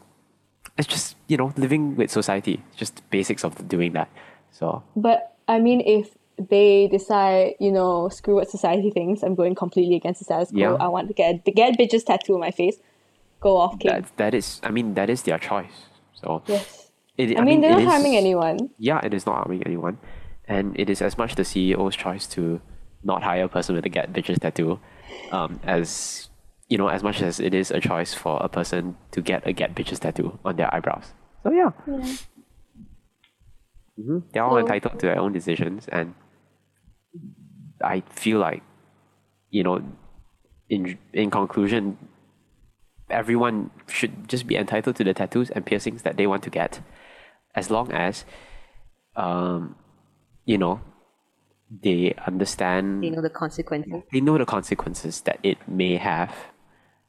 it's 0.76 0.88
just 0.88 1.16
you 1.28 1.37
know 1.37 1.52
living 1.57 1.96
with 1.96 2.11
society. 2.11 2.62
Just 2.76 3.09
basics 3.11 3.44
of 3.44 3.68
doing 3.68 3.92
that. 3.92 4.09
So 4.50 4.83
But 4.96 5.37
I 5.48 5.59
mean, 5.59 5.80
if 5.80 6.16
they 6.38 6.88
decide, 6.88 7.54
you 7.61 7.70
know, 7.70 8.09
screw 8.09 8.35
what 8.35 8.50
society 8.50 8.90
thinks, 8.90 9.22
I'm 9.22 9.35
going 9.35 9.54
completely 9.54 9.96
against 9.96 10.20
the 10.20 10.24
status 10.24 10.50
quo. 10.50 10.59
Yeah. 10.59 10.74
I 10.74 10.88
want 10.88 11.09
to 11.09 11.14
get 11.14 11.44
the 11.44 11.52
get 11.52 11.78
bitches 11.78 12.04
tattoo 12.04 12.35
on 12.35 12.40
my 12.40 12.50
face. 12.50 12.76
Go 13.44 13.57
off, 13.59 13.78
kid. 13.78 13.90
that 13.92 14.16
that 14.16 14.33
is, 14.35 14.61
I 14.64 14.70
mean, 14.72 14.94
that 14.94 15.09
is 15.11 15.22
their 15.22 15.38
choice. 15.38 15.76
So 16.14 16.42
yes. 16.46 16.90
it, 17.18 17.38
I, 17.38 17.44
mean, 17.44 17.61
they're 17.61 17.76
not 17.76 17.83
is- 17.83 17.88
harming 17.92 18.16
anyone. 18.16 18.70
Yeah, 18.78 19.00
it 19.04 19.12
is 19.12 19.26
not 19.26 19.37
harming 19.37 19.62
anyone, 19.64 19.98
and 20.48 20.72
it 20.80 20.88
is 20.88 21.02
as 21.02 21.18
much 21.18 21.35
the 21.37 21.42
CEO's 21.44 21.94
choice 21.94 22.26
to 22.35 22.61
not 23.04 23.22
hire 23.22 23.44
a 23.44 23.48
person 23.48 23.76
with 23.76 23.85
a 23.85 23.90
get 23.90 24.12
bitches 24.14 24.40
tattoo, 24.40 24.80
um, 25.30 25.61
as 25.62 26.30
you 26.70 26.78
know, 26.78 26.88
as 26.88 27.02
much 27.02 27.20
as 27.20 27.38
it 27.38 27.52
is 27.52 27.70
a 27.70 27.80
choice 27.80 28.14
for 28.14 28.40
a 28.42 28.48
person 28.48 28.96
to 29.12 29.20
get 29.20 29.46
a 29.46 29.52
get 29.52 29.74
bitches 29.74 30.00
tattoo 30.00 30.38
on 30.44 30.57
their 30.57 30.72
eyebrows. 30.74 31.12
So 31.42 31.52
yeah. 31.52 31.70
hmm 33.96 34.18
They're 34.33 34.42
all 34.44 34.57
So- 34.57 34.64
entitled 34.64 34.98
to 35.00 35.07
their 35.07 35.18
own 35.18 35.33
decisions, 35.33 35.87
and 35.92 36.14
I 37.85 38.00
feel 38.09 38.38
like, 38.38 38.62
you 39.50 39.62
know, 39.62 39.83
in 40.70 40.96
in 41.12 41.30
conclusion, 41.30 41.98
everyone 43.10 43.70
should 43.88 44.28
just 44.28 44.46
be 44.46 44.56
entitled 44.56 44.96
to 44.96 45.04
the 45.04 45.14
tattoos 45.14 45.50
and 45.50 45.64
piercings 45.64 46.02
that 46.02 46.16
they 46.16 46.26
want 46.26 46.42
to 46.44 46.50
get, 46.50 46.80
as 47.54 47.70
long 47.70 47.92
as, 47.92 48.24
um, 49.16 49.76
you 50.44 50.58
know, 50.58 50.80
they 51.70 52.14
understand 52.26 53.02
They 53.02 53.10
know 53.10 53.22
the 53.22 53.30
consequences. 53.30 54.02
they 54.12 54.20
know 54.20 54.38
the 54.38 54.46
consequences 54.46 55.20
that 55.22 55.38
it 55.42 55.58
may 55.66 55.96
have, 55.96 56.32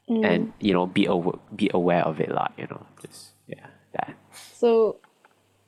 and 0.08 0.52
you 0.60 0.72
know, 0.72 0.86
be 0.86 1.08
aw- 1.08 1.38
be 1.54 1.70
aware 1.74 2.02
of 2.04 2.20
it, 2.20 2.30
lah. 2.30 2.48
You 2.56 2.66
know, 2.70 2.86
just 3.02 3.32
yeah, 3.46 3.66
that. 3.92 4.14
So 4.54 4.96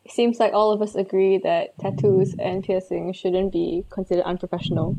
it 0.05 0.13
seems 0.13 0.39
like 0.41 0.53
all 0.53 0.73
of 0.73 0.81
us 0.81 0.95
agree 0.95 1.39
that 1.39 1.79
tattoos 1.79 2.35
and 2.39 2.65
piercings 2.65 3.17
shouldn't 3.17 3.53
be 3.53 3.85
considered 3.91 4.25
unprofessional. 4.25 4.97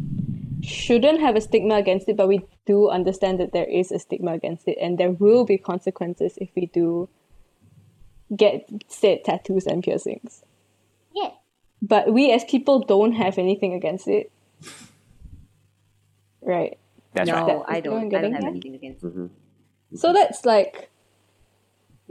Shouldn't 0.61 1.21
have 1.21 1.35
a 1.35 1.41
stigma 1.41 1.75
against 1.75 2.09
it, 2.09 2.17
but 2.17 2.27
we 2.27 2.45
do 2.65 2.89
understand 2.89 3.39
that 3.39 3.53
there 3.53 3.65
is 3.65 3.91
a 3.91 3.99
stigma 3.99 4.33
against 4.33 4.67
it, 4.67 4.77
and 4.81 4.97
there 4.97 5.11
will 5.11 5.45
be 5.45 5.57
consequences 5.57 6.37
if 6.37 6.49
we 6.55 6.65
do 6.67 7.09
get 8.35 8.69
said 8.87 9.23
tattoos 9.23 9.65
and 9.65 9.83
piercings. 9.83 10.43
Yeah. 11.15 11.31
But 11.81 12.11
we 12.13 12.31
as 12.31 12.43
people 12.43 12.81
don't 12.81 13.13
have 13.13 13.37
anything 13.37 13.73
against 13.73 14.07
it. 14.07 14.31
Right. 16.41 16.77
That's 17.13 17.29
no, 17.29 17.35
right. 17.35 17.47
That- 17.47 17.65
I 17.67 17.77
is 17.77 17.85
no 17.85 17.91
one 17.91 18.09
don't. 18.09 18.19
I 18.19 18.21
don't 18.21 18.33
have 18.33 18.41
that? 18.41 18.47
anything 18.47 18.75
against. 18.75 19.03
Mm-hmm. 19.03 19.27
So 19.95 20.13
that's 20.13 20.45
like 20.45 20.89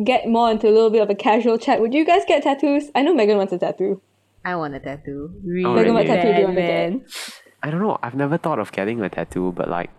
get 0.03 0.29
more 0.29 0.51
into 0.51 0.69
a 0.69 0.71
little 0.71 0.91
bit 0.91 1.03
of 1.03 1.11
a 1.11 1.15
casual 1.15 1.59
chat, 1.59 1.81
would 1.81 1.95
you 1.95 2.05
guys 2.05 2.23
get 2.27 2.43
tattoos? 2.43 2.91
I 2.95 3.03
know 3.03 3.15
Megan 3.15 3.37
wants 3.37 3.53
a 3.53 3.59
tattoo. 3.59 4.01
I 4.45 4.55
want 4.57 4.75
a 4.75 4.81
tattoo. 4.81 5.35
Really, 5.45 5.65
Oh, 5.65 5.75
Megan, 5.75 5.95
what 5.95 6.07
tattoo 6.07 6.33
do 6.33 6.39
you 6.39 6.45
want 6.45 6.57
to 6.57 6.63
get? 6.63 7.43
I 7.62 7.71
don't 7.71 7.81
know. 7.81 7.99
I've 8.03 8.14
never 8.14 8.38
thought 8.38 8.59
of 8.59 8.73
getting 8.73 9.01
a 9.01 9.09
tattoo, 9.09 9.53
but 9.53 9.68
like, 9.68 9.90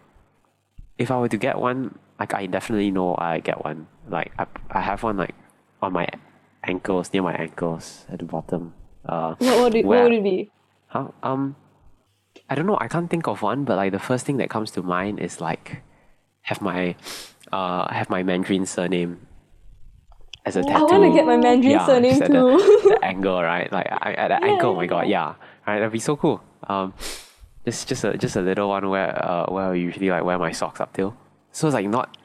if 0.98 1.12
I 1.12 1.20
were 1.20 1.30
to 1.30 1.38
get 1.38 1.58
one, 1.58 1.98
like 2.20 2.34
I 2.34 2.46
definitely 2.46 2.92
know 2.92 3.16
I 3.18 3.40
get 3.40 3.64
one. 3.64 3.88
Like 4.08 4.32
I, 4.40 4.46
I 4.72 4.82
have 4.82 5.04
one 5.04 5.18
like 5.18 5.36
on 5.82 5.94
my 5.94 6.08
ankles, 6.64 7.12
near 7.14 7.22
my 7.24 7.34
ankles 7.34 8.06
at 8.10 8.20
the 8.20 8.26
bottom. 8.26 8.74
Uh, 9.06 9.36
What 9.40 9.60
would 9.60 9.76
it, 9.76 9.86
what 9.86 10.04
would 10.04 10.14
it 10.14 10.24
be? 10.24 10.52
How, 10.88 11.14
um, 11.24 11.56
I 12.50 12.56
don't 12.56 12.66
know. 12.66 12.78
I 12.80 12.88
can't 12.88 13.10
think 13.10 13.28
of 13.28 13.42
one, 13.42 13.64
but 13.64 13.76
like 13.78 13.92
the 13.92 14.00
first 14.00 14.26
thing 14.26 14.38
that 14.38 14.50
comes 14.50 14.72
to 14.72 14.82
mind 14.82 15.20
is 15.20 15.40
like 15.40 15.82
have 16.42 16.62
my, 16.62 16.96
uh, 17.52 17.92
have 17.94 18.10
my 18.10 18.24
Mandarin 18.24 18.66
surname 18.66 19.28
as 20.46 20.56
a 20.56 20.64
tattoo. 20.64 20.78
I 20.78 20.82
want 20.84 21.04
to 21.04 21.14
get 21.14 21.26
my 21.26 21.38
Mandarin 21.38 21.72
yeah, 21.72 21.86
surname 21.86 22.20
too. 22.20 22.28
The, 22.28 22.90
the 23.00 23.00
angle, 23.04 23.42
right? 23.42 23.72
Like 23.72 23.88
I, 23.90 24.14
at 24.14 24.28
the 24.30 24.44
ankle. 24.44 24.72
Oh 24.72 24.76
my 24.76 24.86
god, 24.86 25.08
yeah. 25.08 25.36
Right, 25.68 25.80
that'd 25.80 25.92
be 25.92 26.00
so 26.00 26.16
cool. 26.16 26.42
Um, 26.68 26.94
just 27.66 27.88
just 27.88 28.04
a 28.04 28.18
just 28.18 28.36
a 28.36 28.42
little 28.42 28.70
one 28.70 28.90
where 28.90 29.14
uh 29.24 29.46
where 29.52 29.66
I 29.66 29.76
usually 29.76 30.10
like 30.10 30.24
wear 30.24 30.38
my 30.38 30.52
socks 30.52 30.80
up 30.80 30.94
till. 30.94 31.16
So 31.52 31.68
it's 31.68 31.74
like 31.74 31.88
not 31.88 32.18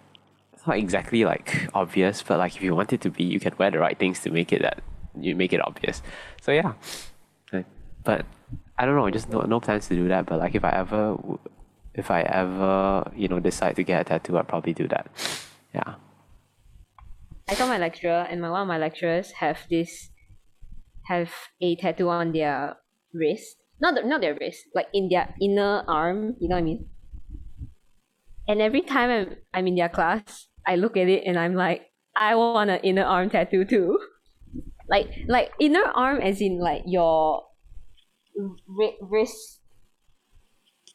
it's 0.53 0.66
not 0.66 0.79
exactly 0.79 1.25
like 1.25 1.68
obvious, 1.75 2.23
but 2.23 2.38
like 2.38 2.57
if 2.57 2.62
you 2.62 2.75
want 2.75 2.92
it 2.92 3.01
to 3.03 3.11
be, 3.11 3.25
you 3.25 3.40
can 3.40 3.55
wear 3.59 3.70
the 3.70 3.79
right 3.79 3.99
things 3.99 4.20
to 4.20 4.31
make 4.31 4.53
it 4.53 4.62
that 4.62 4.83
you 5.18 5.35
make 5.37 5.53
it 5.53 5.61
obvious. 5.66 6.03
So 6.40 6.53
yeah, 6.53 6.75
but 8.05 8.27
I 8.79 8.85
don't 8.87 8.97
know, 8.97 9.11
just 9.11 9.29
no 9.31 9.40
no 9.42 9.61
plans 9.61 9.88
to 9.88 9.94
do 9.94 10.09
that. 10.09 10.27
But 10.27 10.38
like 10.40 10.55
if 10.55 10.64
I 10.64 10.70
ever 10.70 11.16
if 11.94 12.11
I 12.11 12.23
ever 12.23 13.11
you 13.16 13.29
know 13.29 13.40
decide 13.40 13.77
to 13.77 13.83
get 13.83 14.01
a 14.01 14.05
tattoo, 14.05 14.38
I'd 14.38 14.49
probably 14.49 14.75
do 14.75 14.88
that. 14.88 15.09
Yeah. 15.75 15.94
I 17.49 17.55
saw 17.55 17.66
my 17.66 17.79
lecturer, 17.79 18.27
and 18.31 18.40
my 18.40 18.51
one 18.51 18.62
of 18.62 18.68
my 18.68 18.79
lecturers 18.79 19.33
have 19.33 19.59
this, 19.68 20.11
have 21.09 21.31
a 21.61 21.77
tattoo 21.77 22.09
on 22.09 22.33
their 22.33 22.77
wrist. 23.12 23.63
Not 23.81 23.95
the, 23.95 24.03
not 24.03 24.21
their 24.21 24.37
wrist, 24.41 24.65
like 24.75 24.87
in 24.95 25.09
their 25.09 25.35
inner 25.41 25.85
arm. 25.89 26.37
You 26.41 26.49
know 26.49 26.57
what 26.57 26.61
I 26.61 26.65
mean? 26.65 26.87
And 28.47 28.61
every 28.61 28.83
time 28.83 29.11
I'm 29.11 29.37
I'm 29.53 29.67
in 29.67 29.75
their 29.75 29.89
class, 29.89 30.49
I 30.67 30.77
look 30.77 30.97
at 30.97 31.09
it 31.09 31.25
and 31.27 31.39
I'm 31.39 31.55
like, 31.55 31.83
I 32.17 32.35
want 32.35 32.71
an 32.71 32.81
inner 32.83 33.05
arm 33.05 33.31
tattoo 33.31 33.65
too. 33.65 33.99
Like 34.87 35.09
like 35.29 35.51
inner 35.59 35.83
arm, 35.83 36.21
as 36.21 36.43
in 36.43 36.61
like 36.61 36.83
your 36.85 37.43
wri- 38.69 39.01
wrist. 39.01 39.61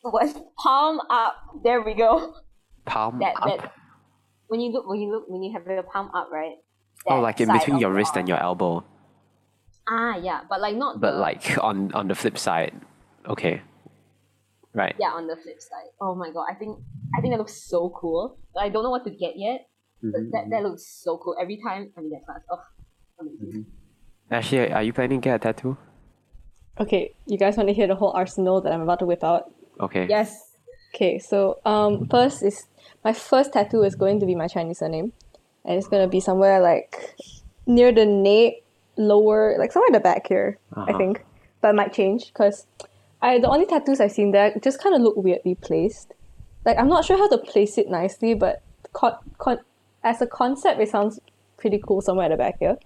What 0.03 0.29
palm 0.59 0.99
up? 1.09 1.35
There 1.63 1.81
we 1.81 1.95
go. 1.95 2.35
Palm 2.85 3.17
That 3.17 3.33
up. 3.41 3.47
that 3.47 3.71
when 4.47 4.61
you 4.61 4.71
look 4.71 4.87
when 4.87 5.01
you 5.01 5.09
look 5.11 5.25
when 5.27 5.41
you 5.41 5.51
have 5.57 5.65
your 5.65 5.81
palm 5.81 6.11
up, 6.13 6.29
right? 6.31 6.53
oh, 7.07 7.19
like 7.19 7.41
in 7.41 7.51
between 7.51 7.79
your 7.79 7.91
wrist 7.91 8.13
arm. 8.13 8.19
and 8.19 8.29
your 8.29 8.37
elbow. 8.39 8.83
Ah, 9.89 10.15
yeah, 10.17 10.41
but 10.47 10.61
like 10.61 10.75
not. 10.75 11.01
But 11.01 11.13
the, 11.13 11.17
like 11.17 11.57
on 11.63 11.91
on 11.93 12.07
the 12.07 12.15
flip 12.15 12.37
side, 12.37 12.73
okay, 13.27 13.61
right. 14.73 14.95
yeah, 14.99 15.09
on 15.09 15.25
the 15.25 15.35
flip 15.35 15.59
side. 15.59 15.89
Oh 15.99 16.13
my 16.13 16.29
god, 16.31 16.45
I 16.49 16.53
think 16.53 16.77
I 17.17 17.21
think 17.21 17.33
that 17.33 17.39
looks 17.39 17.57
so 17.65 17.89
cool. 17.89 18.37
But 18.53 18.63
I 18.63 18.69
don't 18.69 18.83
know 18.83 18.91
what 18.91 19.03
to 19.05 19.11
get 19.11 19.33
yet. 19.35 19.65
But 20.01 20.21
Mhm, 20.21 20.31
that 20.31 20.43
that 20.51 20.63
looks 20.63 20.85
so 20.85 21.17
cool. 21.17 21.35
Every 21.41 21.57
time 21.57 21.91
I'm 21.97 22.05
in 22.05 22.09
that 22.11 22.25
class, 22.25 22.41
oh, 22.51 22.61
amazing. 23.19 23.65
Actually, 24.31 24.71
are 24.71 24.83
you 24.83 24.93
planning 24.93 25.21
to 25.21 25.25
get 25.25 25.35
a 25.35 25.39
tattoo? 25.39 25.77
okay, 26.79 27.11
you 27.25 27.37
guys 27.37 27.57
want 27.57 27.67
to 27.67 27.73
hear 27.73 27.87
the 27.87 27.95
whole 27.95 28.11
arsenal 28.15 28.61
that 28.61 28.71
I'm 28.71 28.81
about 28.81 28.99
to 28.99 29.05
whip 29.05 29.23
out? 29.23 29.51
Okay. 29.81 30.07
Yes. 30.07 30.55
Okay, 30.95 31.19
so 31.19 31.59
um, 31.65 32.07
first 32.07 32.41
is 32.41 32.65
my 33.03 33.13
first 33.13 33.53
tattoo 33.53 33.83
is 33.83 33.95
going 33.95 34.19
to 34.21 34.25
be 34.25 34.33
my 34.33 34.47
Chinese 34.47 34.79
surname, 34.79 35.13
and 35.65 35.77
it's 35.77 35.87
gonna 35.87 36.07
be 36.07 36.19
somewhere 36.19 36.59
like 36.61 37.15
near 37.67 37.91
the 37.91 38.05
nape, 38.05 38.63
lower, 38.99 39.55
like 39.57 39.71
somewhere 39.71 39.87
in 39.87 39.93
the 39.93 39.99
back 39.99 40.27
here, 40.27 40.59
I 40.75 40.81
Uh-huh. 40.81 40.97
think. 40.97 41.25
But 41.61 41.69
it 41.69 41.75
might 41.75 41.93
change 41.93 42.27
because 42.27 42.67
I 43.21 43.39
the 43.39 43.49
only 43.49 43.65
tattoos 43.65 43.99
I've 43.99 44.11
seen 44.11 44.31
there 44.31 44.53
just 44.61 44.79
kind 44.81 44.93
of 44.95 45.01
look 45.01 45.15
weirdly 45.17 45.55
placed. 45.55 46.13
Like 46.65 46.77
I'm 46.77 46.87
not 46.89 47.05
sure 47.05 47.17
how 47.17 47.27
to 47.29 47.37
place 47.37 47.77
it 47.77 47.89
nicely, 47.89 48.33
but 48.33 48.61
con- 48.93 49.17
con- 49.37 49.59
as 50.03 50.21
a 50.21 50.27
concept, 50.27 50.79
it 50.79 50.89
sounds 50.89 51.19
pretty 51.57 51.79
cool 51.85 52.01
somewhere 52.01 52.25
at 52.27 52.31
the 52.31 52.37
back 52.37 52.59
here. 52.59 52.77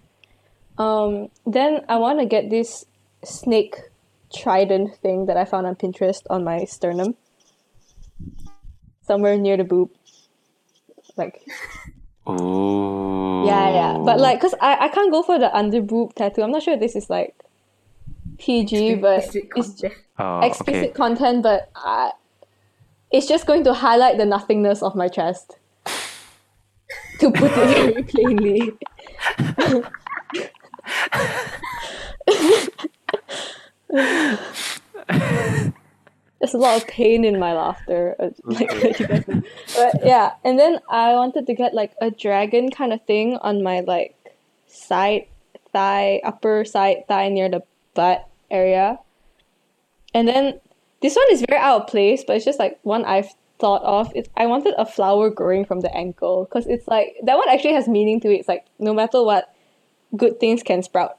Um, 0.78 1.30
then 1.45 1.86
I 1.89 1.97
want 1.97 2.19
to 2.19 2.26
get 2.26 2.49
this 2.49 2.86
snake 3.23 3.76
trident 4.34 4.95
thing 4.97 5.28
that 5.28 5.38
I 5.38 5.45
found 5.45 5.67
on 5.67 5.76
Pinterest 5.76 6.23
on 6.30 6.43
my 6.43 6.65
sternum 6.65 7.13
somewhere 9.06 9.38
near 9.38 9.58
the 9.58 9.63
boob. 9.63 9.89
Like 11.17 11.41
Oh. 12.26 13.33
Yeah, 13.46 13.70
yeah. 13.70 13.98
But 14.04 14.20
like, 14.20 14.38
oh. 14.38 14.42
cause 14.42 14.56
I, 14.62 14.86
I 14.86 14.88
can't 14.90 15.12
go 15.12 15.22
for 15.24 15.40
the 15.40 15.56
under 15.56 15.82
boob 15.82 16.16
tattoo. 16.16 16.44
I'm 16.44 16.52
not 16.52 16.64
sure 16.64 16.74
if 16.74 16.80
this 16.80 16.96
is 16.96 17.10
like 17.10 17.36
PG, 18.38 18.96
but 18.96 19.24
oh, 19.24 19.42
Explicit 19.42 19.50
it's 19.56 19.68
content. 19.68 19.94
Oh, 20.20 20.40
explicit 20.42 20.84
okay. 20.84 20.92
content. 20.92 21.44
But 21.44 21.70
I, 21.76 22.12
it's 23.12 23.28
just 23.28 23.46
going 23.46 23.64
to 23.66 23.74
highlight 23.74 24.18
the 24.18 24.26
nothingness 24.26 24.82
of 24.84 24.96
my 24.96 25.08
chest. 25.08 25.58
To 27.20 27.32
put 27.32 27.52
it 27.54 27.56
very 27.56 28.04
plainly. 28.04 28.72
There's 36.44 36.54
a 36.54 36.58
lot 36.58 36.76
of 36.82 36.86
pain 36.90 37.24
in 37.24 37.40
my 37.40 37.54
laughter, 37.54 38.18
uh, 38.20 38.32
like 38.44 38.70
what 38.84 39.00
you 39.00 39.08
guys 39.08 39.26
know. 39.30 39.42
But 39.78 40.04
yeah, 40.04 40.34
and 40.44 40.60
then 40.60 40.80
I 40.90 41.14
wanted 41.14 41.48
to 41.48 41.54
get 41.54 41.74
like 41.74 41.94
a 42.02 42.12
dragon 42.12 42.70
kind 42.70 42.92
of 42.92 43.00
thing 43.06 43.38
on 43.38 43.64
my 43.64 43.80
like 43.80 44.14
side 44.68 45.28
thigh, 45.72 46.20
upper 46.26 46.66
side 46.66 47.08
thigh 47.08 47.30
near 47.30 47.48
the 47.48 47.64
butt 47.94 48.28
area. 48.52 49.00
And 50.14 50.28
then 50.28 50.60
this 51.02 51.16
one 51.16 51.28
is 51.32 51.46
very 51.48 51.62
out 51.62 51.84
of 51.84 51.88
place, 51.88 52.26
but 52.28 52.36
it's 52.36 52.44
just 52.44 52.60
like 52.60 52.78
one 52.84 53.06
I've 53.06 53.30
thought 53.60 53.82
of. 53.84 54.12
It's 54.14 54.28
I 54.36 54.46
wanted 54.46 54.74
a 54.78 54.86
flower 54.86 55.30
growing 55.30 55.64
from 55.64 55.80
the 55.80 55.96
ankle 55.96 56.44
because 56.44 56.68
it's 56.68 56.90
like 56.90 57.16
that 57.24 57.38
one 57.38 57.48
actually 57.48 57.76
has 57.76 57.88
meaning 57.88 58.20
to 58.20 58.28
it. 58.30 58.40
It's 58.40 58.50
like 58.50 58.66
no 58.80 58.94
matter 58.94 59.24
what, 59.24 59.48
good 60.18 60.42
things 60.42 60.62
can 60.62 60.84
sprout, 60.84 61.18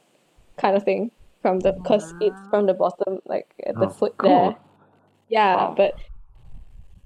kind 0.58 0.76
of 0.76 0.84
thing 0.84 1.12
from 1.40 1.60
the 1.60 1.72
because 1.72 2.12
it's 2.20 2.36
from 2.50 2.66
the 2.66 2.74
bottom, 2.74 3.20
like 3.24 3.48
at 3.64 3.74
the 3.76 3.86
Oh, 3.86 3.88
foot 3.88 4.18
cool. 4.18 4.28
there. 4.28 4.56
Yeah, 5.28 5.56
Wow. 5.56 5.74
but 5.76 5.94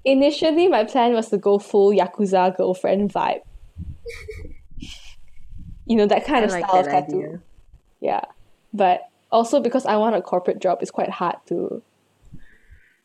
initially 0.05 0.67
my 0.67 0.83
plan 0.83 1.13
was 1.13 1.29
to 1.29 1.37
go 1.37 1.59
full 1.59 1.91
yakuza 1.91 2.55
girlfriend 2.55 3.11
vibe. 3.13 3.41
you 5.85 5.95
know 5.95 6.05
that 6.05 6.25
kind 6.25 6.41
I 6.41 6.45
of 6.45 6.51
like 6.51 6.65
style 6.65 6.79
of 6.79 6.85
tattoo. 6.87 7.17
idea. 7.23 7.39
Yeah, 8.01 8.21
but 8.73 9.09
also 9.31 9.59
because 9.59 9.85
I 9.85 9.97
want 9.97 10.15
a 10.15 10.21
corporate 10.21 10.59
job, 10.59 10.79
it's 10.81 10.91
quite 10.91 11.09
hard 11.09 11.35
to. 11.47 11.81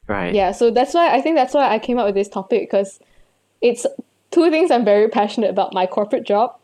Right. 0.06 0.34
Yeah, 0.34 0.52
so 0.52 0.70
that's 0.70 0.92
why 0.94 1.14
I 1.14 1.20
think 1.20 1.36
that's 1.36 1.54
why 1.54 1.68
I 1.72 1.78
came 1.78 1.98
up 1.98 2.06
with 2.06 2.14
this 2.14 2.28
topic 2.28 2.70
because 2.70 3.00
it's 3.62 3.86
two 4.30 4.50
things 4.50 4.70
I'm 4.70 4.84
very 4.84 5.08
passionate 5.08 5.50
about: 5.50 5.72
my 5.72 5.86
corporate 5.86 6.24
job 6.24 6.56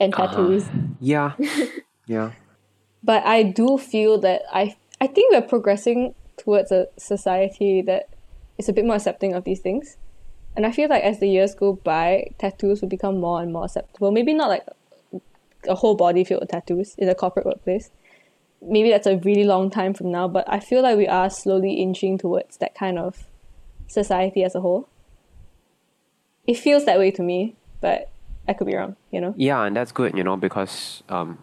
and 0.00 0.14
Uh-huh. 0.14 0.26
tattoos. 0.26 0.64
Yeah. 1.00 1.32
yeah. 2.06 2.32
But 3.02 3.24
I 3.26 3.42
do 3.42 3.78
feel 3.78 4.18
that 4.20 4.42
I 4.52 4.76
I 5.00 5.06
think 5.06 5.32
we're 5.32 5.42
progressing 5.42 6.14
towards 6.40 6.72
a 6.72 6.88
society 6.96 7.82
that 7.82 8.08
is 8.58 8.68
a 8.68 8.72
bit 8.72 8.84
more 8.84 8.96
accepting 8.96 9.34
of 9.34 9.44
these 9.44 9.60
things. 9.60 9.96
And 10.56 10.66
I 10.66 10.72
feel 10.72 10.88
like 10.88 11.04
as 11.04 11.20
the 11.20 11.28
years 11.28 11.54
go 11.54 11.74
by, 11.74 12.32
tattoos 12.38 12.80
will 12.80 12.88
become 12.88 13.20
more 13.20 13.40
and 13.40 13.52
more 13.52 13.64
acceptable. 13.64 14.10
Maybe 14.10 14.34
not 14.34 14.48
like 14.48 14.66
a 15.68 15.74
whole 15.74 15.94
body 15.94 16.24
filled 16.24 16.40
with 16.40 16.50
tattoos 16.50 16.94
in 16.96 17.08
a 17.08 17.14
corporate 17.14 17.46
workplace. 17.46 17.90
Maybe 18.62 18.90
that's 18.90 19.06
a 19.06 19.18
really 19.18 19.44
long 19.44 19.70
time 19.70 19.94
from 19.94 20.10
now, 20.10 20.28
but 20.28 20.44
I 20.48 20.60
feel 20.60 20.82
like 20.82 20.96
we 20.96 21.06
are 21.06 21.30
slowly 21.30 21.74
inching 21.74 22.18
towards 22.18 22.56
that 22.58 22.74
kind 22.74 22.98
of 22.98 23.24
society 23.86 24.42
as 24.44 24.54
a 24.54 24.60
whole. 24.60 24.88
It 26.46 26.58
feels 26.58 26.84
that 26.84 26.98
way 26.98 27.10
to 27.12 27.22
me, 27.22 27.54
but 27.80 28.10
I 28.48 28.52
could 28.52 28.66
be 28.66 28.74
wrong, 28.74 28.96
you 29.10 29.20
know? 29.20 29.34
Yeah, 29.36 29.62
and 29.62 29.76
that's 29.76 29.92
good, 29.92 30.16
you 30.16 30.24
know, 30.24 30.36
because 30.36 31.02
um, 31.08 31.38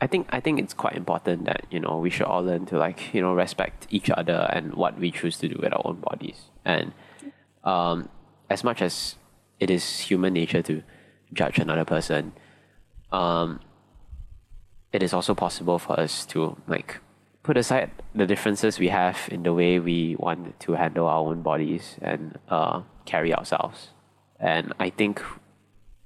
I 0.00 0.06
think 0.06 0.28
I 0.30 0.40
think 0.40 0.58
it's 0.58 0.74
quite 0.74 0.96
important 0.96 1.46
that 1.46 1.66
you 1.70 1.80
know 1.80 1.98
we 1.98 2.10
should 2.10 2.26
all 2.26 2.42
learn 2.42 2.66
to 2.66 2.78
like 2.78 3.14
you 3.14 3.20
know 3.20 3.34
respect 3.34 3.86
each 3.90 4.10
other 4.10 4.48
and 4.52 4.74
what 4.74 4.98
we 4.98 5.10
choose 5.10 5.38
to 5.38 5.48
do 5.48 5.58
with 5.60 5.72
our 5.72 5.82
own 5.84 6.00
bodies. 6.00 6.50
And 6.64 6.92
um, 7.62 8.08
as 8.50 8.64
much 8.64 8.82
as 8.82 9.16
it 9.60 9.70
is 9.70 10.00
human 10.00 10.34
nature 10.34 10.62
to 10.62 10.82
judge 11.32 11.58
another 11.58 11.84
person, 11.84 12.32
um, 13.12 13.60
it 14.92 15.02
is 15.02 15.12
also 15.12 15.34
possible 15.34 15.78
for 15.78 15.98
us 15.98 16.26
to 16.26 16.56
like 16.66 17.00
put 17.42 17.56
aside 17.56 17.90
the 18.14 18.26
differences 18.26 18.78
we 18.78 18.88
have 18.88 19.28
in 19.30 19.42
the 19.42 19.52
way 19.52 19.78
we 19.78 20.16
want 20.18 20.58
to 20.60 20.72
handle 20.72 21.06
our 21.06 21.20
own 21.20 21.42
bodies 21.42 21.96
and 22.00 22.38
uh, 22.48 22.82
carry 23.04 23.32
ourselves. 23.34 23.90
And 24.40 24.72
I 24.80 24.90
think 24.90 25.22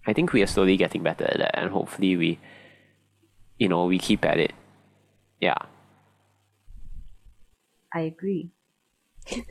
I 0.07 0.12
think 0.12 0.33
we 0.33 0.42
are 0.42 0.46
slowly 0.46 0.77
getting 0.77 1.03
better 1.03 1.24
at 1.24 1.38
that, 1.38 1.59
and 1.59 1.70
hopefully 1.70 2.16
we, 2.16 2.38
you 3.59 3.68
know, 3.68 3.87
we 3.87 3.99
keep 3.99 4.25
at 4.25 4.38
it. 4.38 4.53
Yeah. 5.40 5.57
I 7.92 8.01
agree. 8.01 8.51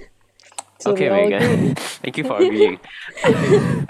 So 0.80 0.91
okay, 0.91 1.10
all 1.10 1.28
Megan. 1.28 1.76
Thank 1.76 2.17
you 2.17 2.24
for 2.24 2.38
agreeing. 2.38 2.80
okay, 3.26 3.86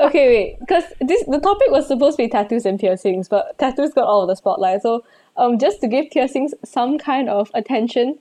wait, 0.00 0.56
because 0.60 0.84
this 1.00 1.24
the 1.26 1.40
topic 1.40 1.70
was 1.70 1.86
supposed 1.86 2.16
to 2.16 2.22
be 2.22 2.28
tattoos 2.28 2.64
and 2.64 2.78
piercings, 2.78 3.28
but 3.28 3.58
tattoos 3.58 3.92
got 3.92 4.06
all 4.06 4.22
of 4.22 4.28
the 4.28 4.36
spotlight. 4.36 4.82
So, 4.82 5.04
um, 5.36 5.58
just 5.58 5.80
to 5.80 5.88
give 5.88 6.10
piercings 6.10 6.54
some 6.64 6.98
kind 6.98 7.28
of 7.28 7.50
attention, 7.54 8.18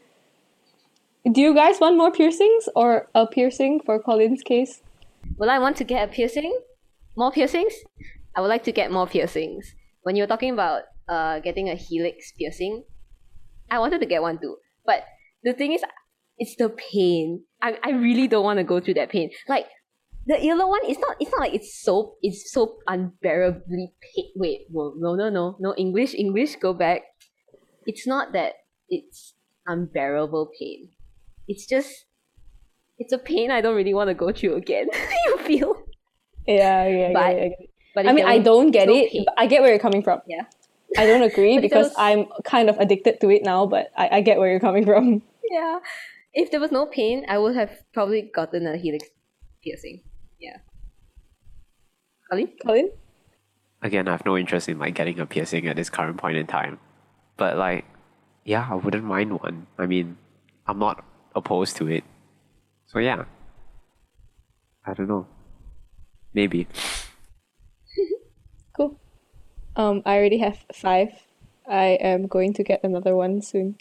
do 1.32 1.41
you 1.41 1.53
guys 1.53 1.80
want 1.80 1.97
more 1.97 2.12
piercings 2.12 2.69
or 2.75 3.08
a 3.13 3.27
piercing 3.27 3.82
for 3.86 3.99
Colin's 3.99 4.41
case? 4.41 4.82
Will 5.38 5.49
I 5.49 5.60
want 5.60 5.77
to 5.77 5.84
get 5.84 6.10
a 6.10 6.12
piercing? 6.12 6.58
More 7.15 7.32
piercings? 7.32 7.73
I 8.36 8.41
would 8.41 8.49
like 8.49 8.63
to 8.63 8.71
get 8.71 8.91
more 8.91 9.08
piercings. 9.08 9.75
When 10.08 10.15
you 10.15 10.24
were 10.24 10.32
talking 10.32 10.56
about 10.56 10.88
uh 11.12 11.43
getting 11.43 11.67
a 11.67 11.76
helix 11.76 12.32
piercing, 12.39 12.88
I 13.67 13.84
wanted 13.84 14.00
to 14.00 14.08
get 14.08 14.24
one 14.24 14.39
too. 14.39 14.56
But 14.88 15.04
the 15.43 15.52
thing 15.52 15.76
is, 15.76 15.84
it's 16.39 16.56
the 16.56 16.72
pain. 16.72 17.43
I, 17.60 17.76
I 17.84 17.91
really 17.91 18.32
don't 18.32 18.48
want 18.48 18.56
to 18.60 18.63
go 18.63 18.80
through 18.80 18.96
that 18.96 19.12
pain. 19.12 19.36
Like 19.52 19.67
the 20.32 20.39
yellow 20.39 20.67
one, 20.72 20.80
it's 20.88 21.00
not 21.04 21.20
it's 21.20 21.32
not 21.36 21.43
like 21.43 21.52
it's 21.54 21.84
so 21.84 22.15
it's 22.24 22.56
so 22.56 22.80
unbearably 22.88 23.91
pain. 24.00 24.32
Wait, 24.39 24.72
whoa, 24.72 24.96
no 24.96 25.15
no 25.20 25.28
no 25.28 25.60
no 25.60 25.76
English 25.76 26.15
English 26.15 26.56
go 26.63 26.72
back. 26.72 27.04
It's 27.84 28.08
not 28.08 28.32
that 28.32 28.54
it's 28.88 29.36
unbearable 29.67 30.52
pain. 30.56 30.96
It's 31.52 31.67
just 31.67 32.08
it's 32.96 33.12
a 33.12 33.20
pain 33.20 33.52
I 33.52 33.60
don't 33.60 33.76
really 33.76 33.93
want 33.93 34.08
to 34.08 34.15
go 34.15 34.32
through 34.32 34.56
again. 34.56 34.88
you 35.28 35.38
feel? 35.43 35.76
Yeah, 36.48 36.88
yeah, 36.88 37.12
But- 37.12 37.36
yeah. 37.36 37.43
yeah. 37.60 37.67
But 37.97 38.05
I 38.05 38.13
mean, 38.13 38.27
I 38.27 38.38
don't 38.38 38.69
get 38.69 38.89
it. 38.89 39.25
but 39.25 39.33
I 39.39 39.47
get 39.47 39.62
where 39.62 39.71
you're 39.71 39.79
coming 39.79 40.03
from. 40.03 40.21
Yeah. 40.27 40.43
I 40.99 41.07
don't 41.07 41.23
agree 41.31 41.57
because 41.57 41.95
there 41.95 42.05
I'm 42.05 42.27
kind 42.43 42.69
of 42.69 42.77
addicted 42.77 43.19
to 43.21 43.31
it 43.31 43.41
now, 43.43 43.65
but 43.65 43.89
I, 43.97 44.17
I 44.17 44.21
get 44.21 44.38
where 44.38 44.51
you're 44.51 44.60
coming 44.60 44.86
from. 44.86 45.23
Yeah. 45.49 45.79
If 46.33 46.51
there 46.51 46.60
was 46.60 46.73
no 46.73 46.86
pain, 46.86 47.25
I 47.27 47.38
would 47.39 47.55
have 47.55 47.71
probably 47.93 48.29
gotten 48.36 48.67
a 48.67 48.75
helix 48.75 49.07
piercing. 49.63 50.01
Yeah. 50.39 50.57
Colin? 52.29 52.49
Colin? 52.63 52.91
Again, 53.81 54.10
I 54.10 54.12
have 54.12 54.25
no 54.25 54.38
interest 54.38 54.67
in 54.67 54.77
like 54.77 54.93
getting 54.93 55.19
a 55.21 55.25
piercing 55.25 55.67
at 55.67 55.77
this 55.77 55.89
current 55.89 56.17
point 56.17 56.36
in 56.36 56.45
time. 56.45 56.79
But 57.38 57.57
like, 57.57 57.86
yeah, 58.43 58.67
I 58.69 58.75
wouldn't 58.75 59.05
mind 59.05 59.39
one. 59.39 59.67
I 59.79 59.86
mean, 59.88 60.17
I'm 60.67 60.79
not 60.79 61.03
opposed 61.33 61.77
to 61.77 61.88
it. 61.88 62.03
So 62.88 62.99
yeah. 62.99 63.23
I 64.86 64.93
don't 64.93 65.07
know. 65.07 65.25
Maybe. 66.33 66.67
Cool. 69.78 69.86
Um, 69.86 70.02
I 70.06 70.18
already 70.18 70.40
have 70.40 70.66
five. 70.74 71.10
I 71.70 71.98
am 72.02 72.28
going 72.28 72.54
to 72.54 72.63
get 72.63 72.84
another 72.84 73.16
one 73.16 73.42
soon. 73.42 73.76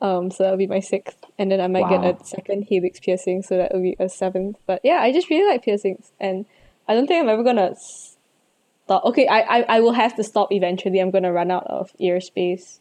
Um, 0.00 0.30
so 0.30 0.42
that'll 0.44 0.58
be 0.58 0.66
my 0.66 0.80
sixth, 0.80 1.24
and 1.38 1.50
then 1.50 1.60
I 1.60 1.66
might 1.68 1.82
Wow. 1.88 2.02
get 2.02 2.20
a 2.20 2.24
second 2.24 2.64
helix 2.64 3.00
piercing, 3.00 3.42
so 3.42 3.56
that 3.56 3.72
will 3.72 3.80
be 3.80 3.96
a 3.98 4.08
seventh. 4.08 4.58
But 4.66 4.80
yeah, 4.84 4.98
I 5.00 5.12
just 5.12 5.30
really 5.30 5.48
like 5.48 5.64
piercings, 5.64 6.12
and 6.20 6.44
I 6.86 6.94
don't 6.94 7.06
think 7.06 7.22
I'm 7.22 7.28
ever 7.30 7.42
gonna 7.42 7.74
stop. 7.76 9.04
Okay, 9.04 9.26
I, 9.28 9.40
I, 9.40 9.76
I 9.76 9.80
will 9.80 9.92
have 9.94 10.14
to 10.16 10.24
stop 10.24 10.52
eventually. 10.52 10.98
I'm 10.98 11.10
gonna 11.10 11.32
run 11.32 11.50
out 11.50 11.66
of 11.68 11.92
ear 11.98 12.20
space. 12.20 12.80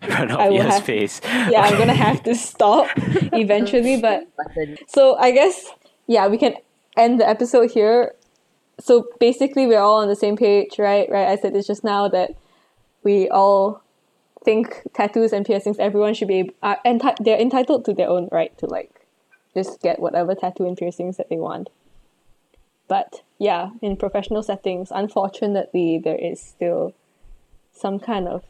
Run 0.08 0.30
I 0.30 0.34
out 0.34 0.48
will 0.50 0.56
your 0.56 0.64
have- 0.64 0.82
space. 0.84 1.20
Yeah, 1.24 1.62
I'm 1.62 1.76
gonna 1.76 1.92
have 1.94 2.22
to 2.24 2.34
stop 2.36 2.88
eventually, 3.32 4.00
but 4.00 4.24
So 4.86 5.16
I 5.16 5.30
guess 5.32 5.70
yeah, 6.06 6.28
we 6.28 6.38
can 6.38 6.54
end 6.96 7.18
the 7.20 7.28
episode 7.28 7.70
here. 7.72 8.14
So 8.80 9.06
basically, 9.18 9.66
we're 9.66 9.80
all 9.80 10.00
on 10.00 10.08
the 10.08 10.16
same 10.16 10.36
page, 10.36 10.78
right? 10.78 11.08
Right? 11.10 11.28
I 11.28 11.36
said 11.36 11.54
this 11.54 11.66
just 11.66 11.84
now 11.84 12.08
that 12.08 12.32
we 13.02 13.28
all 13.28 13.82
think 14.44 14.82
tattoos 14.94 15.32
and 15.32 15.44
piercings. 15.44 15.78
Everyone 15.78 16.14
should 16.14 16.28
be 16.28 16.38
able, 16.40 16.54
are 16.62 16.78
enti- 16.84 17.16
they're 17.20 17.38
entitled 17.38 17.84
to 17.86 17.92
their 17.94 18.08
own 18.08 18.28
right 18.32 18.56
to 18.58 18.66
like 18.66 19.06
just 19.54 19.82
get 19.82 20.00
whatever 20.00 20.34
tattoo 20.34 20.66
and 20.66 20.76
piercings 20.76 21.16
that 21.16 21.28
they 21.28 21.36
want. 21.36 21.68
But 22.88 23.22
yeah, 23.38 23.70
in 23.82 23.96
professional 23.96 24.42
settings, 24.42 24.90
unfortunately, 24.90 26.00
there 26.02 26.16
is 26.18 26.40
still 26.40 26.94
some 27.72 27.98
kind 28.00 28.26
of 28.28 28.42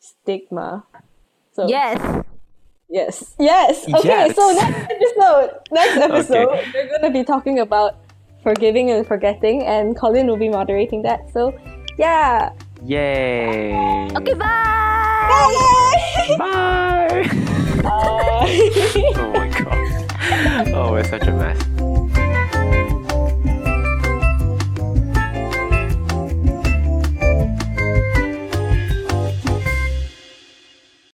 stigma. 0.00 0.84
So 1.52 1.68
Yes. 1.68 2.24
Yes. 2.90 3.34
Yes. 3.38 3.86
Okay, 3.86 4.32
so 4.34 4.50
Yes. 4.50 4.88
next 4.88 4.90
episode, 4.90 5.60
next 5.70 5.96
episode, 6.10 6.48
we're 6.74 6.88
going 6.88 7.02
to 7.02 7.10
be 7.10 7.22
talking 7.24 7.58
about 7.58 7.96
forgiving 8.42 8.90
and 8.90 9.06
forgetting, 9.06 9.64
and 9.64 9.96
Colin 9.96 10.26
will 10.26 10.36
be 10.36 10.48
moderating 10.48 11.02
that. 11.02 11.30
So, 11.32 11.56
yeah. 11.98 12.52
Yay! 12.84 14.08
Okay, 14.16 14.34
bye! 14.34 15.28
Bye. 15.28 16.36
Bye! 16.38 17.28
Bye. 17.82 18.70
oh 19.16 19.32
my 19.34 19.48
god. 19.48 20.68
Oh, 20.74 20.92
we're 20.92 21.04
such 21.04 21.26
a 21.26 21.32
mess. 21.32 21.77